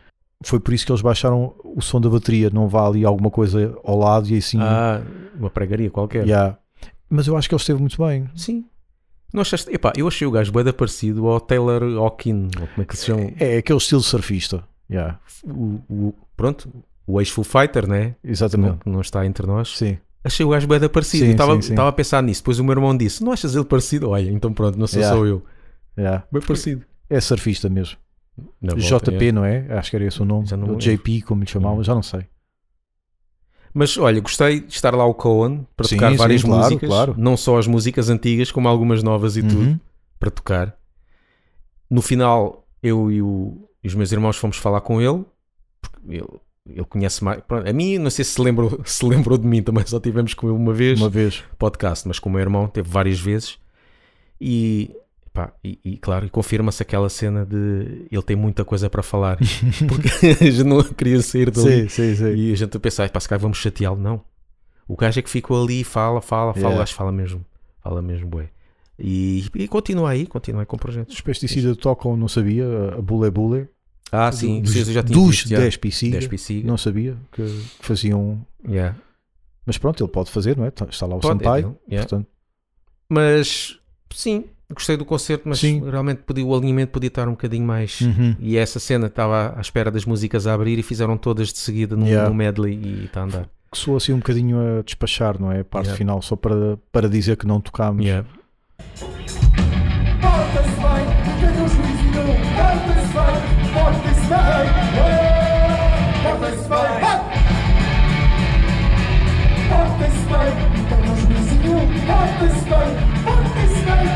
foi 0.45 0.59
por 0.61 0.75
isso 0.75 0.85
que 0.85 0.93
eles 0.93 1.01
baixaram 1.03 1.55
o 1.65 1.81
som 1.81 2.01
da 2.01 2.11
bateria. 2.11 2.51
Não 2.51 2.69
vá 2.69 2.87
ali 2.87 3.05
alguma 3.05 3.31
coisa 3.31 3.75
ao 3.83 3.99
lado 3.99 4.29
e 4.29 4.37
assim. 4.37 4.59
Ah, 4.61 5.01
uma 5.39 5.49
pregaria 5.49 5.89
qualquer. 5.91 6.27
yeah. 6.27 6.59
Mas 7.09 7.27
eu 7.27 7.37
acho 7.37 7.49
que 7.49 7.55
ele 7.55 7.61
esteve 7.61 7.81
muito 7.81 7.97
bem. 8.05 8.29
Sim. 8.37 8.65
Não 9.33 9.41
achaste? 9.41 9.71
Epá, 9.73 9.93
eu 9.97 10.07
achei 10.07 10.27
o 10.27 10.31
gajo 10.31 10.53
bem 10.53 10.71
parecido 10.73 11.27
ao 11.29 11.41
Taylor 11.41 11.83
Hawkin, 11.99 12.51
ou 12.61 12.67
como 12.67 12.83
é 12.83 12.85
que 12.85 12.97
se 12.97 13.07
chama? 13.07 13.31
É 13.41 13.57
aquele 13.59 13.79
estilo 13.79 14.03
surfista. 14.03 14.65
Yeah. 14.91 15.19
O, 15.45 15.81
o- 15.89 16.15
pronto, 16.37 16.69
o 17.07 17.21
ex-Full 17.21 17.45
Fighter, 17.45 17.87
né? 17.89 18.15
Exatamente. 18.25 18.79
Não, 18.87 18.95
não 18.95 19.01
está 19.01 19.25
entre 19.27 19.47
nós. 19.47 19.77
Sim. 19.77 19.99
Achei 20.23 20.45
o 20.45 20.49
gajo 20.49 20.67
bem 20.67 20.81
parecido. 20.89 21.27
Estava 21.31 21.89
a 21.89 21.93
pensar 21.93 22.23
nisso. 22.23 22.41
Depois 22.41 22.59
o 22.59 22.65
meu 22.65 22.73
irmão 22.73 22.97
disse: 22.97 23.23
Não 23.23 23.33
achas 23.33 23.55
ele 23.55 23.65
parecido? 23.65 24.09
Olha, 24.11 24.31
então 24.31 24.53
pronto, 24.53 24.79
não 24.79 24.87
sou 24.87 25.01
Yeah. 25.01 25.19
só 25.19 25.27
eu. 25.27 25.45
Yeah. 25.99 26.25
Bem 26.33 26.41
parecido. 26.43 26.85
É 27.11 27.21
surfista 27.21 27.69
mesmo. 27.69 27.99
Na 28.61 28.75
volta, 28.75 29.13
JP, 29.13 29.27
é. 29.29 29.33
não 29.33 29.45
é? 29.45 29.67
Acho 29.79 29.91
que 29.91 29.97
era 29.97 30.05
esse 30.07 30.21
o 30.21 30.25
nome. 30.25 30.47
Ou 30.69 30.77
JP, 30.77 31.23
como 31.23 31.43
lhe 31.45 31.49
chamavam, 31.51 31.85
já 31.85 31.95
não 31.95 32.03
sei. 32.03 32.27
Mas 33.73 33.97
olha, 33.99 34.21
gostei 34.21 34.61
de 34.61 34.73
estar 34.73 34.95
lá 34.95 35.05
o 35.05 35.15
Cohen 35.15 35.67
para 35.77 35.87
Sim, 35.87 35.97
tocar 35.97 36.11
sim, 36.13 36.17
várias 36.17 36.43
claro, 36.43 36.63
músicas. 36.65 36.89
claro. 36.89 37.15
Não 37.19 37.37
só 37.37 37.59
as 37.59 37.67
músicas 37.67 38.09
antigas, 38.09 38.51
como 38.53 38.69
algumas 38.69 39.03
novas 39.03 39.37
e 39.37 39.43
tudo. 39.43 39.59
Uhum. 39.61 39.81
para 40.19 40.31
tocar. 40.31 40.77
No 41.91 42.01
final, 42.01 42.67
eu 42.83 43.11
e, 43.11 43.21
o- 43.21 43.69
e 43.83 43.89
os 43.89 43.95
meus 43.95 44.11
irmãos 44.11 44.37
fomos 44.37 44.57
falar 44.57 44.81
com 44.81 45.01
ele. 45.03 45.25
Porque 45.83 46.15
ele, 46.17 46.27
ele 46.69 46.85
conhece 46.85 47.23
mais. 47.23 47.41
pronto, 47.43 47.69
a 47.69 47.73
mim, 47.73 47.99
não 47.99 48.11
sei 48.11 48.25
se 48.25 48.33
se 48.33 48.41
lembrou, 48.41 48.81
se 48.85 49.05
lembrou 49.05 49.37
de 49.37 49.47
mim 49.47 49.63
também, 49.63 49.85
só 49.87 50.01
tivemos 50.01 50.35
com 50.35 50.49
ele 50.49 50.57
uma 50.57 50.73
vez 50.73 50.99
Uma 51.01 51.11
vez. 51.11 51.43
podcast, 51.59 52.09
mas 52.09 52.19
com 52.19 52.29
o 52.29 52.33
meu 52.33 52.41
irmão 52.41 52.67
teve 52.69 52.89
várias 52.89 53.21
vezes. 53.21 53.59
E, 54.41 54.91
pá, 55.33 55.53
e, 55.63 55.79
e, 55.85 55.97
claro, 55.99 56.27
e 56.27 56.31
confirma-se 56.31 56.83
aquela 56.83 57.09
cena 57.09 57.45
de 57.45 58.07
ele 58.11 58.23
tem 58.23 58.37
muita 58.37 58.65
coisa 58.65 58.89
para 58.89 59.03
falar. 59.03 59.39
Porque 59.89 60.09
a 60.27 60.51
gente 60.51 60.65
não 60.65 60.83
queria 60.83 61.21
sair 61.23 61.51
dali. 61.51 61.83
Sim, 61.83 61.89
sim, 61.89 62.15
sim. 62.17 62.35
E 62.35 62.53
a 62.53 62.57
gente 62.57 62.77
a 62.77 62.81
pensar, 62.81 63.09
pá, 63.11 63.21
se 63.21 63.29
calhar 63.29 63.41
vamos 63.41 63.59
chateá-lo. 63.59 64.01
Não. 64.01 64.23
O 64.89 64.97
gajo 64.97 65.19
é 65.19 65.23
que 65.23 65.31
ficou 65.31 65.63
ali 65.63 65.81
e 65.81 65.85
fala, 65.85 66.21
fala, 66.21 66.53
fala. 66.53 66.59
Yeah. 66.59 66.77
O 66.77 66.79
gajo 66.79 66.95
fala 66.95 67.13
mesmo. 67.13 67.45
Fala 67.83 68.03
mesmo, 68.03 68.29
bué. 68.29 68.49
E, 68.99 69.45
e 69.55 69.67
continua 69.67 70.11
aí, 70.11 70.27
continua 70.27 70.63
aí 70.63 70.67
com 70.67 70.77
projetos. 70.77 71.15
Os 71.15 71.21
pesticida 71.21 71.75
tocam, 71.75 72.17
não 72.17 72.29
sabia, 72.29 72.65
a 72.97 73.03
Bule 73.03 73.31
Bule. 73.31 73.69
Ah, 74.15 74.33
sim, 74.33 74.63
dos, 74.63 74.75
eu 74.77 74.85
já 74.87 75.03
tinha 75.03 75.19
dos 75.19 75.29
visto, 75.31 75.49
já. 75.49 75.59
10 75.59 75.77
PC. 75.79 76.11
10 76.11 76.27
PC. 76.29 76.63
Não 76.65 76.77
sabia 76.77 77.17
que 77.33 77.43
faziam. 77.81 78.45
Yeah. 78.69 78.97
Mas 79.67 79.79
pronto, 79.79 80.03
ele 80.05 80.11
pode 80.11 80.31
fazer, 80.31 80.57
não 80.57 80.65
é? 80.65 80.69
Está 80.69 81.07
lá 81.07 81.17
o 81.17 81.21
Pode, 81.21 81.35
é 81.35 81.45
Sampaio. 81.45 81.79
yeah. 81.89 82.09
Portanto, 82.09 82.29
Mas, 83.09 83.79
sim, 84.13 84.45
gostei 84.73 84.97
do 84.97 85.05
concerto, 85.05 85.49
mas 85.49 85.59
Sim. 85.59 85.83
realmente 85.89 86.23
podia, 86.23 86.45
o 86.45 86.55
alinhamento 86.55 86.93
podia 86.93 87.09
estar 87.09 87.27
um 87.29 87.33
bocadinho 87.33 87.67
mais... 87.67 88.01
uhum. 88.01 88.35
E 88.39 88.57
essa 88.57 88.79
cena 88.81 89.07
estava 89.07 89.55
à 89.57 89.61
espera 89.61 89.91
das 89.91 90.05
músicas 90.05 90.47
a 90.47 90.55
abrir 90.55 90.79
e 90.79 90.83
fizeram 90.83 91.17
todas 91.17 91.53
de 91.53 91.59
seguida 91.59 91.97
num, 91.97 92.07
Yeah. 92.07 92.29
num 92.29 92.35
medley 92.35 92.75
e 92.75 93.05
está 93.07 93.21
a 93.21 93.25
andar. 93.25 93.49
que 93.71 93.79
soou 93.79 93.97
assim 93.97 94.13
um 94.13 94.19
bocadinho 94.19 94.59
a 94.79 94.83
despachar, 94.83 95.41
não 95.41 95.51
é? 95.51 95.61
A 95.61 95.65
parte 95.65 95.87
Yeah. 95.87 95.99
final, 95.99 96.23
só 96.23 96.37
para, 96.37 96.79
para 96.93 97.09
dizer 97.09 97.37
que 97.37 97.47
não 97.47 97.61
tocámos. 97.61 98.05
Porta-se 109.69 110.23
bem, 110.31 110.53
tem 110.89 111.03
um 111.11 111.17
juízo 111.17 111.57
não. 111.63 111.85
Porta-se 112.07 112.65
bem, 112.65 112.91
porta-se 113.25 113.83
bem. 113.85 114.07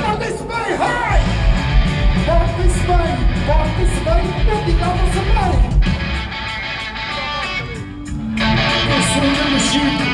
Porta-se 0.00 0.44
bem, 0.44 0.68
hey! 0.72 1.20
Porta-se 2.26 2.82
bem, 2.86 3.12
porta-se 3.46 4.00
bem. 4.04 4.24
Eu 4.48 4.58
digo 4.64 4.82
à 4.82 4.86
vossa 4.88 5.22
mãe. 5.34 5.54
Eu 8.90 9.00
sou 9.02 9.22
o. 9.24 10.07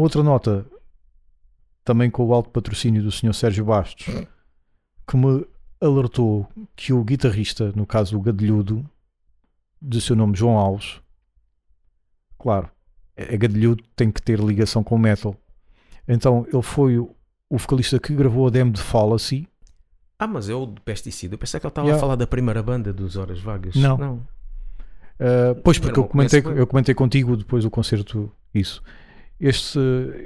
outra 0.00 0.22
nota, 0.22 0.66
também 1.84 2.10
com 2.10 2.24
o 2.24 2.34
alto 2.34 2.50
patrocínio 2.50 3.02
do 3.02 3.10
Sr. 3.10 3.34
Sérgio 3.34 3.64
Bastos, 3.64 4.06
que 5.06 5.16
me 5.16 5.46
alertou 5.80 6.46
que 6.76 6.92
o 6.92 7.02
guitarrista, 7.02 7.72
no 7.74 7.86
caso 7.86 8.16
o 8.16 8.20
Gadelhudo, 8.20 8.88
de 9.80 10.00
seu 10.00 10.14
nome 10.14 10.36
João 10.36 10.58
Alves, 10.58 11.00
claro, 12.38 12.68
é 13.16 13.36
Gadelhudo, 13.36 13.82
tem 13.96 14.10
que 14.10 14.20
ter 14.20 14.38
ligação 14.38 14.84
com 14.84 14.94
o 14.94 14.98
metal. 14.98 15.34
Então 16.06 16.46
ele 16.52 16.62
foi 16.62 16.98
o, 16.98 17.14
vocalista 17.50 17.98
que 17.98 18.14
gravou 18.14 18.46
a 18.46 18.50
demo 18.50 18.72
de 18.72 18.80
Fallacy. 18.80 19.48
Ah, 20.18 20.26
mas 20.26 20.48
é 20.48 20.54
o 20.54 20.66
de 20.66 20.80
pesticida. 20.82 21.34
Eu 21.34 21.38
pensei 21.38 21.58
que 21.58 21.66
ele 21.66 21.70
estava 21.70 21.86
Yeah. 21.86 21.96
a 21.96 22.00
falar 22.00 22.16
da 22.16 22.26
primeira 22.26 22.62
banda 22.62 22.92
dos 22.92 23.16
Horas 23.16 23.40
Vagas. 23.40 23.74
Não. 23.74 23.96
não. 23.96 24.14
Uh, 25.18 25.54
pois, 25.62 25.78
porque 25.78 25.98
eu 25.98 26.04
comentei, 26.04 26.42
eu 26.44 26.66
comentei 26.66 26.94
contigo 26.94 27.36
depois 27.36 27.64
do 27.64 27.70
concerto 27.70 28.30
isso. 28.54 28.82
Este, 29.40 29.78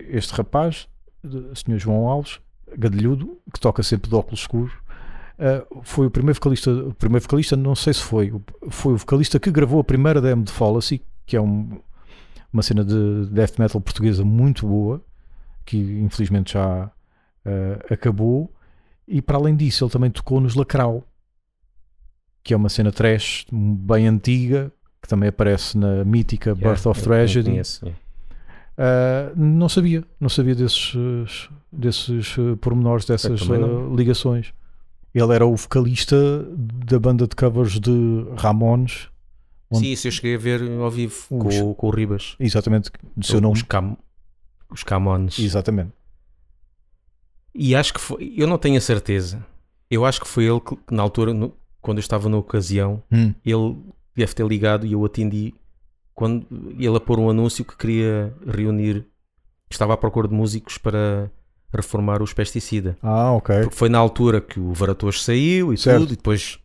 este 0.09 0.33
rapaz, 0.35 0.89
o 1.23 1.55
Sr. 1.55 1.79
João 1.79 2.09
Alves, 2.09 2.41
gadelhudo, 2.77 3.39
que 3.53 3.61
toca 3.61 3.83
sempre 3.83 4.09
de 4.11 4.17
óculos 4.17 4.41
escuros, 4.41 4.73
uh, 5.39 5.81
foi 5.83 6.07
o 6.07 6.11
primeiro 6.11 6.35
vocalista, 6.35 6.71
o 6.73 6.95
primeiro 6.95 7.23
vocalista, 7.23 7.57
não 7.57 7.75
sei 7.77 7.95
se 7.95 8.03
foi, 8.03 8.33
foi 8.71 8.95
o 8.95 8.99
vocalista 8.99 9.39
que 9.39 9.51
gravou 9.53 9.79
a 9.81 9.85
primeira 9.85 10.21
demo 10.21 10.43
de 10.43 10.51
Fallacy, 10.53 11.01
que 11.25 11.37
é 11.37 11.41
um- 11.41 11.81
uma 12.53 12.63
cena 12.63 12.85
de 12.85 13.27
death 13.31 13.59
metal 13.59 13.81
portuguesa 13.81 14.25
muito 14.25 14.67
boa, 14.67 15.01
que 15.65 15.77
infelizmente 15.79 16.55
já 16.55 16.87
uh, 16.87 17.93
acabou. 17.93 18.53
E 19.07 19.21
para 19.23 19.37
além 19.39 19.55
disso, 19.57 19.85
ele 19.85 19.91
também 19.93 20.11
tocou 20.11 20.41
nos 20.41 20.55
Lacrau, 20.55 21.05
que 22.43 22.53
é 22.53 22.57
uma 22.57 22.69
cena 22.69 22.91
trash 22.93 23.47
bem 23.53 24.07
antiga, 24.09 24.73
que 25.01 25.09
também 25.09 25.29
aparece 25.29 25.77
na 25.79 26.05
mítica 26.05 26.51
Yeah, 26.51 26.71
Birth 26.71 26.87
of 26.87 27.03
Tragedy. 27.03 27.51
conheço, 27.51 27.85
yeah. 27.85 28.01
Uh, 28.77 29.33
não 29.39 29.69
sabia, 29.69 30.03
não 30.21 30.29
sabia 30.29 30.55
desses, 30.55 30.93
desses 31.73 32.37
uh, 32.39 32.57
pormenores, 32.57 33.05
dessas 33.05 33.41
uh, 33.43 33.95
ligações. 33.95 34.53
Ele 35.15 35.33
era 35.33 35.47
o 35.47 35.55
vocalista 35.55 36.17
da 36.87 36.99
banda 36.99 37.27
de 37.29 37.37
covers 37.37 37.79
de 37.79 37.91
Ramones, 38.37 39.09
Onde- 39.71 39.87
Sim, 39.87 39.93
isso 39.93 40.07
eu 40.09 40.13
cheguei 40.13 40.35
a 40.35 40.39
ver 40.39 40.61
ao 40.81 40.91
vivo 40.91 41.15
Os- 41.31 41.57
com, 41.59 41.71
o- 41.71 41.75
com 41.75 41.87
o 41.87 41.91
Ribas. 41.91 42.37
exatamente, 42.39 42.91
do 43.17 43.25
seu 43.25 43.41
nome. 43.41 43.55
Os, 43.55 43.63
cam, 43.63 43.97
os 44.71 44.83
Camones. 44.85 45.39
Exatamente. 45.39 45.93
E 47.55 47.75
acho 47.75 47.95
que 47.95 48.01
foi, 48.01 48.35
eu 48.37 48.47
não 48.47 48.59
tenho 48.59 48.77
a 48.77 48.81
certeza. 48.81 49.45
Eu 49.91 50.05
acho 50.05 50.21
que 50.21 50.29
foi 50.29 50.45
ele 50.47 50.61
que, 50.61 50.75
que 50.77 50.95
na 50.95 51.03
altura, 51.03 51.33
no- 51.33 51.55
quando 51.81 51.99
eu 51.99 52.01
estava 52.01 52.29
na 52.29 52.37
ocasião, 52.37 53.03
Hum, 53.11 53.33
ele 53.45 53.77
deve 54.15 54.35
ter 54.35 54.47
ligado 54.47 54.85
e 54.87 54.93
eu 54.93 55.05
atendi 55.05 55.55
quando 56.15 56.47
ele 56.79 56.97
a 56.97 57.01
pôr 57.01 57.19
um 57.19 57.29
anúncio 57.31 57.65
que 57.65 57.77
queria 57.77 58.33
reunir, 58.47 59.07
estava 59.71 59.95
à 59.95 59.97
procura 59.97 60.29
de 60.29 60.35
músicos 60.35 60.79
para 60.79 61.31
reformar 61.73 62.23
os 62.23 62.33
pesticida. 62.33 62.97
Ah, 63.03 63.33
ok. 63.33 63.63
Porque 63.63 63.75
foi 63.77 63.89
na 63.89 63.99
altura 63.99 64.41
que 64.41 64.61
o 64.61 64.73
Varatoso 64.73 65.19
saiu 65.19 65.73
e 65.73 65.77
Certo. 65.79 66.01
tudo, 66.01 66.13
e 66.13 66.17
depois 66.17 66.59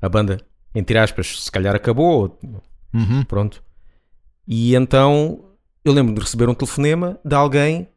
a 0.00 0.08
banda, 0.08 0.40
entre 0.74 0.98
aspas, 0.98 1.42
se 1.44 1.52
calhar 1.52 1.74
acabou, 1.74 2.38
Uhum. 2.94 3.24
pronto. 3.24 3.62
E 4.46 4.74
então 4.74 5.44
eu 5.84 5.92
lembro 5.92 6.14
de 6.14 6.20
receber 6.20 6.48
um 6.48 6.54
telefonema 6.54 7.18
de 7.24 7.34
alguém 7.34 7.88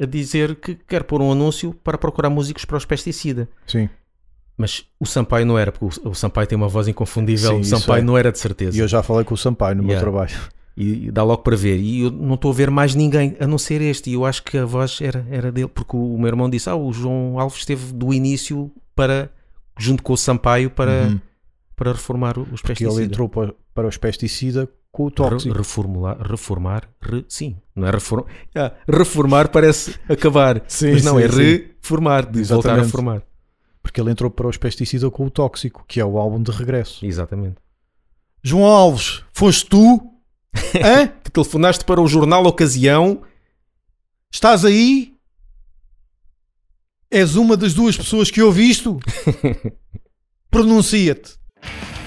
a 0.00 0.06
dizer 0.06 0.56
que 0.56 0.74
quer 0.74 1.04
pôr 1.04 1.20
um 1.20 1.30
anúncio 1.30 1.74
para 1.74 1.98
procurar 1.98 2.30
músicos 2.30 2.64
para 2.64 2.78
os 2.78 2.84
pesticida. 2.86 3.46
Sim. 3.66 3.88
Mas 4.56 4.84
o 5.00 5.06
Sampaio 5.06 5.46
não 5.46 5.58
era, 5.58 5.72
porque 5.72 5.98
o, 6.06 6.14
Sampaio 6.14 6.46
tem 6.46 6.56
uma 6.56 6.68
voz 6.68 6.86
inconfundível. 6.86 7.52
Sim, 7.54 7.60
o 7.60 7.64
Sampaio 7.64 8.00
é. 8.02 8.04
não 8.04 8.16
era 8.18 8.30
de 8.30 8.38
certeza. 8.38 8.76
E 8.76 8.80
eu 8.80 8.86
já 8.88 9.02
falei 9.02 9.24
com 9.24 9.34
o 9.34 9.36
Sampaio 9.36 9.74
no 9.76 9.82
meu 9.82 9.92
Yeah. 9.92 10.10
trabalho. 10.10 10.34
E 10.76 11.10
dá 11.10 11.22
logo 11.22 11.42
para 11.42 11.54
ver. 11.56 11.78
E 11.78 12.02
eu 12.02 12.10
não 12.10 12.34
estou 12.34 12.50
a 12.50 12.54
ver 12.54 12.70
mais 12.70 12.94
ninguém 12.94 13.36
a 13.40 13.46
não 13.46 13.58
ser 13.58 13.80
este. 13.82 14.10
E 14.10 14.14
eu 14.14 14.24
acho 14.24 14.42
que 14.42 14.56
a 14.56 14.64
voz 14.64 14.98
era, 15.02 15.26
era 15.30 15.50
dele, 15.52 15.68
porque 15.68 15.96
o 15.96 16.16
meu 16.16 16.28
irmão 16.28 16.48
disse: 16.48 16.68
Ah, 16.70 16.76
o 16.76 16.92
João 16.92 17.38
Alves 17.38 17.58
esteve 17.58 17.92
do 17.92 18.12
início 18.12 18.70
para, 18.94 19.30
junto 19.78 20.02
com 20.02 20.12
o 20.14 20.16
Sampaio, 20.16 20.70
para, 20.70 21.08
Uhum. 21.08 21.20
para 21.76 21.92
reformar 21.92 22.38
os 22.38 22.46
Porque 22.60 22.68
pesticidas. 22.68 22.96
ele 22.96 23.04
entrou 23.06 23.28
para, 23.28 23.54
para 23.74 23.88
os 23.88 23.96
pesticida 23.98 24.66
com 24.90 25.04
o 25.04 25.08
Re- 25.08 25.14
tóxico. 25.14 25.54
reformular, 25.56 26.18
reformar, 26.22 26.88
re- 27.02 27.24
sim, 27.28 27.56
não 27.76 27.86
é 27.86 27.90
reformar. 27.90 28.26
Ah, 28.54 28.72
reformar 28.88 29.48
parece 29.48 29.94
acabar, 30.08 30.62
Sim, 30.68 30.92
mas 30.92 31.04
não 31.04 31.16
sim, 31.18 31.22
é 31.22 31.26
reformar, 31.26 32.26
de 32.30 32.42
voltar 32.44 32.78
a. 32.78 33.22
Porque 33.82 34.00
ele 34.00 34.10
entrou 34.10 34.30
para 34.30 34.46
os 34.48 34.56
pesticida 34.56 35.10
com 35.10 35.26
o 35.26 35.30
tóxico, 35.30 35.84
que 35.88 36.00
é 36.00 36.04
o 36.04 36.18
álbum 36.18 36.42
de 36.42 36.50
regresso. 36.52 37.04
Exatamente. 37.04 37.56
João 38.42 38.64
Alves, 38.64 39.22
foste 39.32 39.66
tu? 39.68 40.00
Hã? 40.82 41.08
Que 41.22 41.30
telefonaste 41.30 41.84
para 41.84 42.00
o 42.00 42.06
jornal 42.06 42.44
Ocasião 42.46 43.22
Estás 44.34 44.64
aí? 44.64 45.12
És 47.10 47.36
uma 47.36 47.54
das 47.54 47.74
duas 47.74 47.94
pessoas 47.98 48.30
que 48.30 48.40
eu 48.40 48.50
visto? 48.50 48.98
Pronuncia-te. 50.50 51.36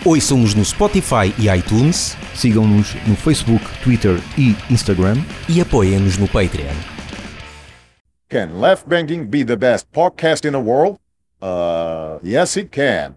Ouçam-nos 0.04 0.56
no 0.56 0.66
Spotify 0.66 1.34
e 1.40 1.48
iTunes 1.48 2.18
Sigam-nos 2.36 2.96
no 3.08 3.16
Facebook, 3.16 3.64
Twitter 3.84 4.20
e 4.38 4.56
Instagram. 4.74 5.18
e 5.48 5.62
apoiem-nos 5.62 6.18
no 6.18 6.28
Patreon. 6.28 6.76
Can 8.30 8.60
Left 8.60 8.90
Banking 8.90 9.26
be 9.26 9.46
the 9.46 9.56
best 9.56 9.88
podcast 9.92 10.48
in 10.48 10.52
the 10.52 10.58
world? 10.58 10.98
Uh, 11.46 12.18
yes, 12.24 12.58
it 12.58 12.72
can. 12.72 13.16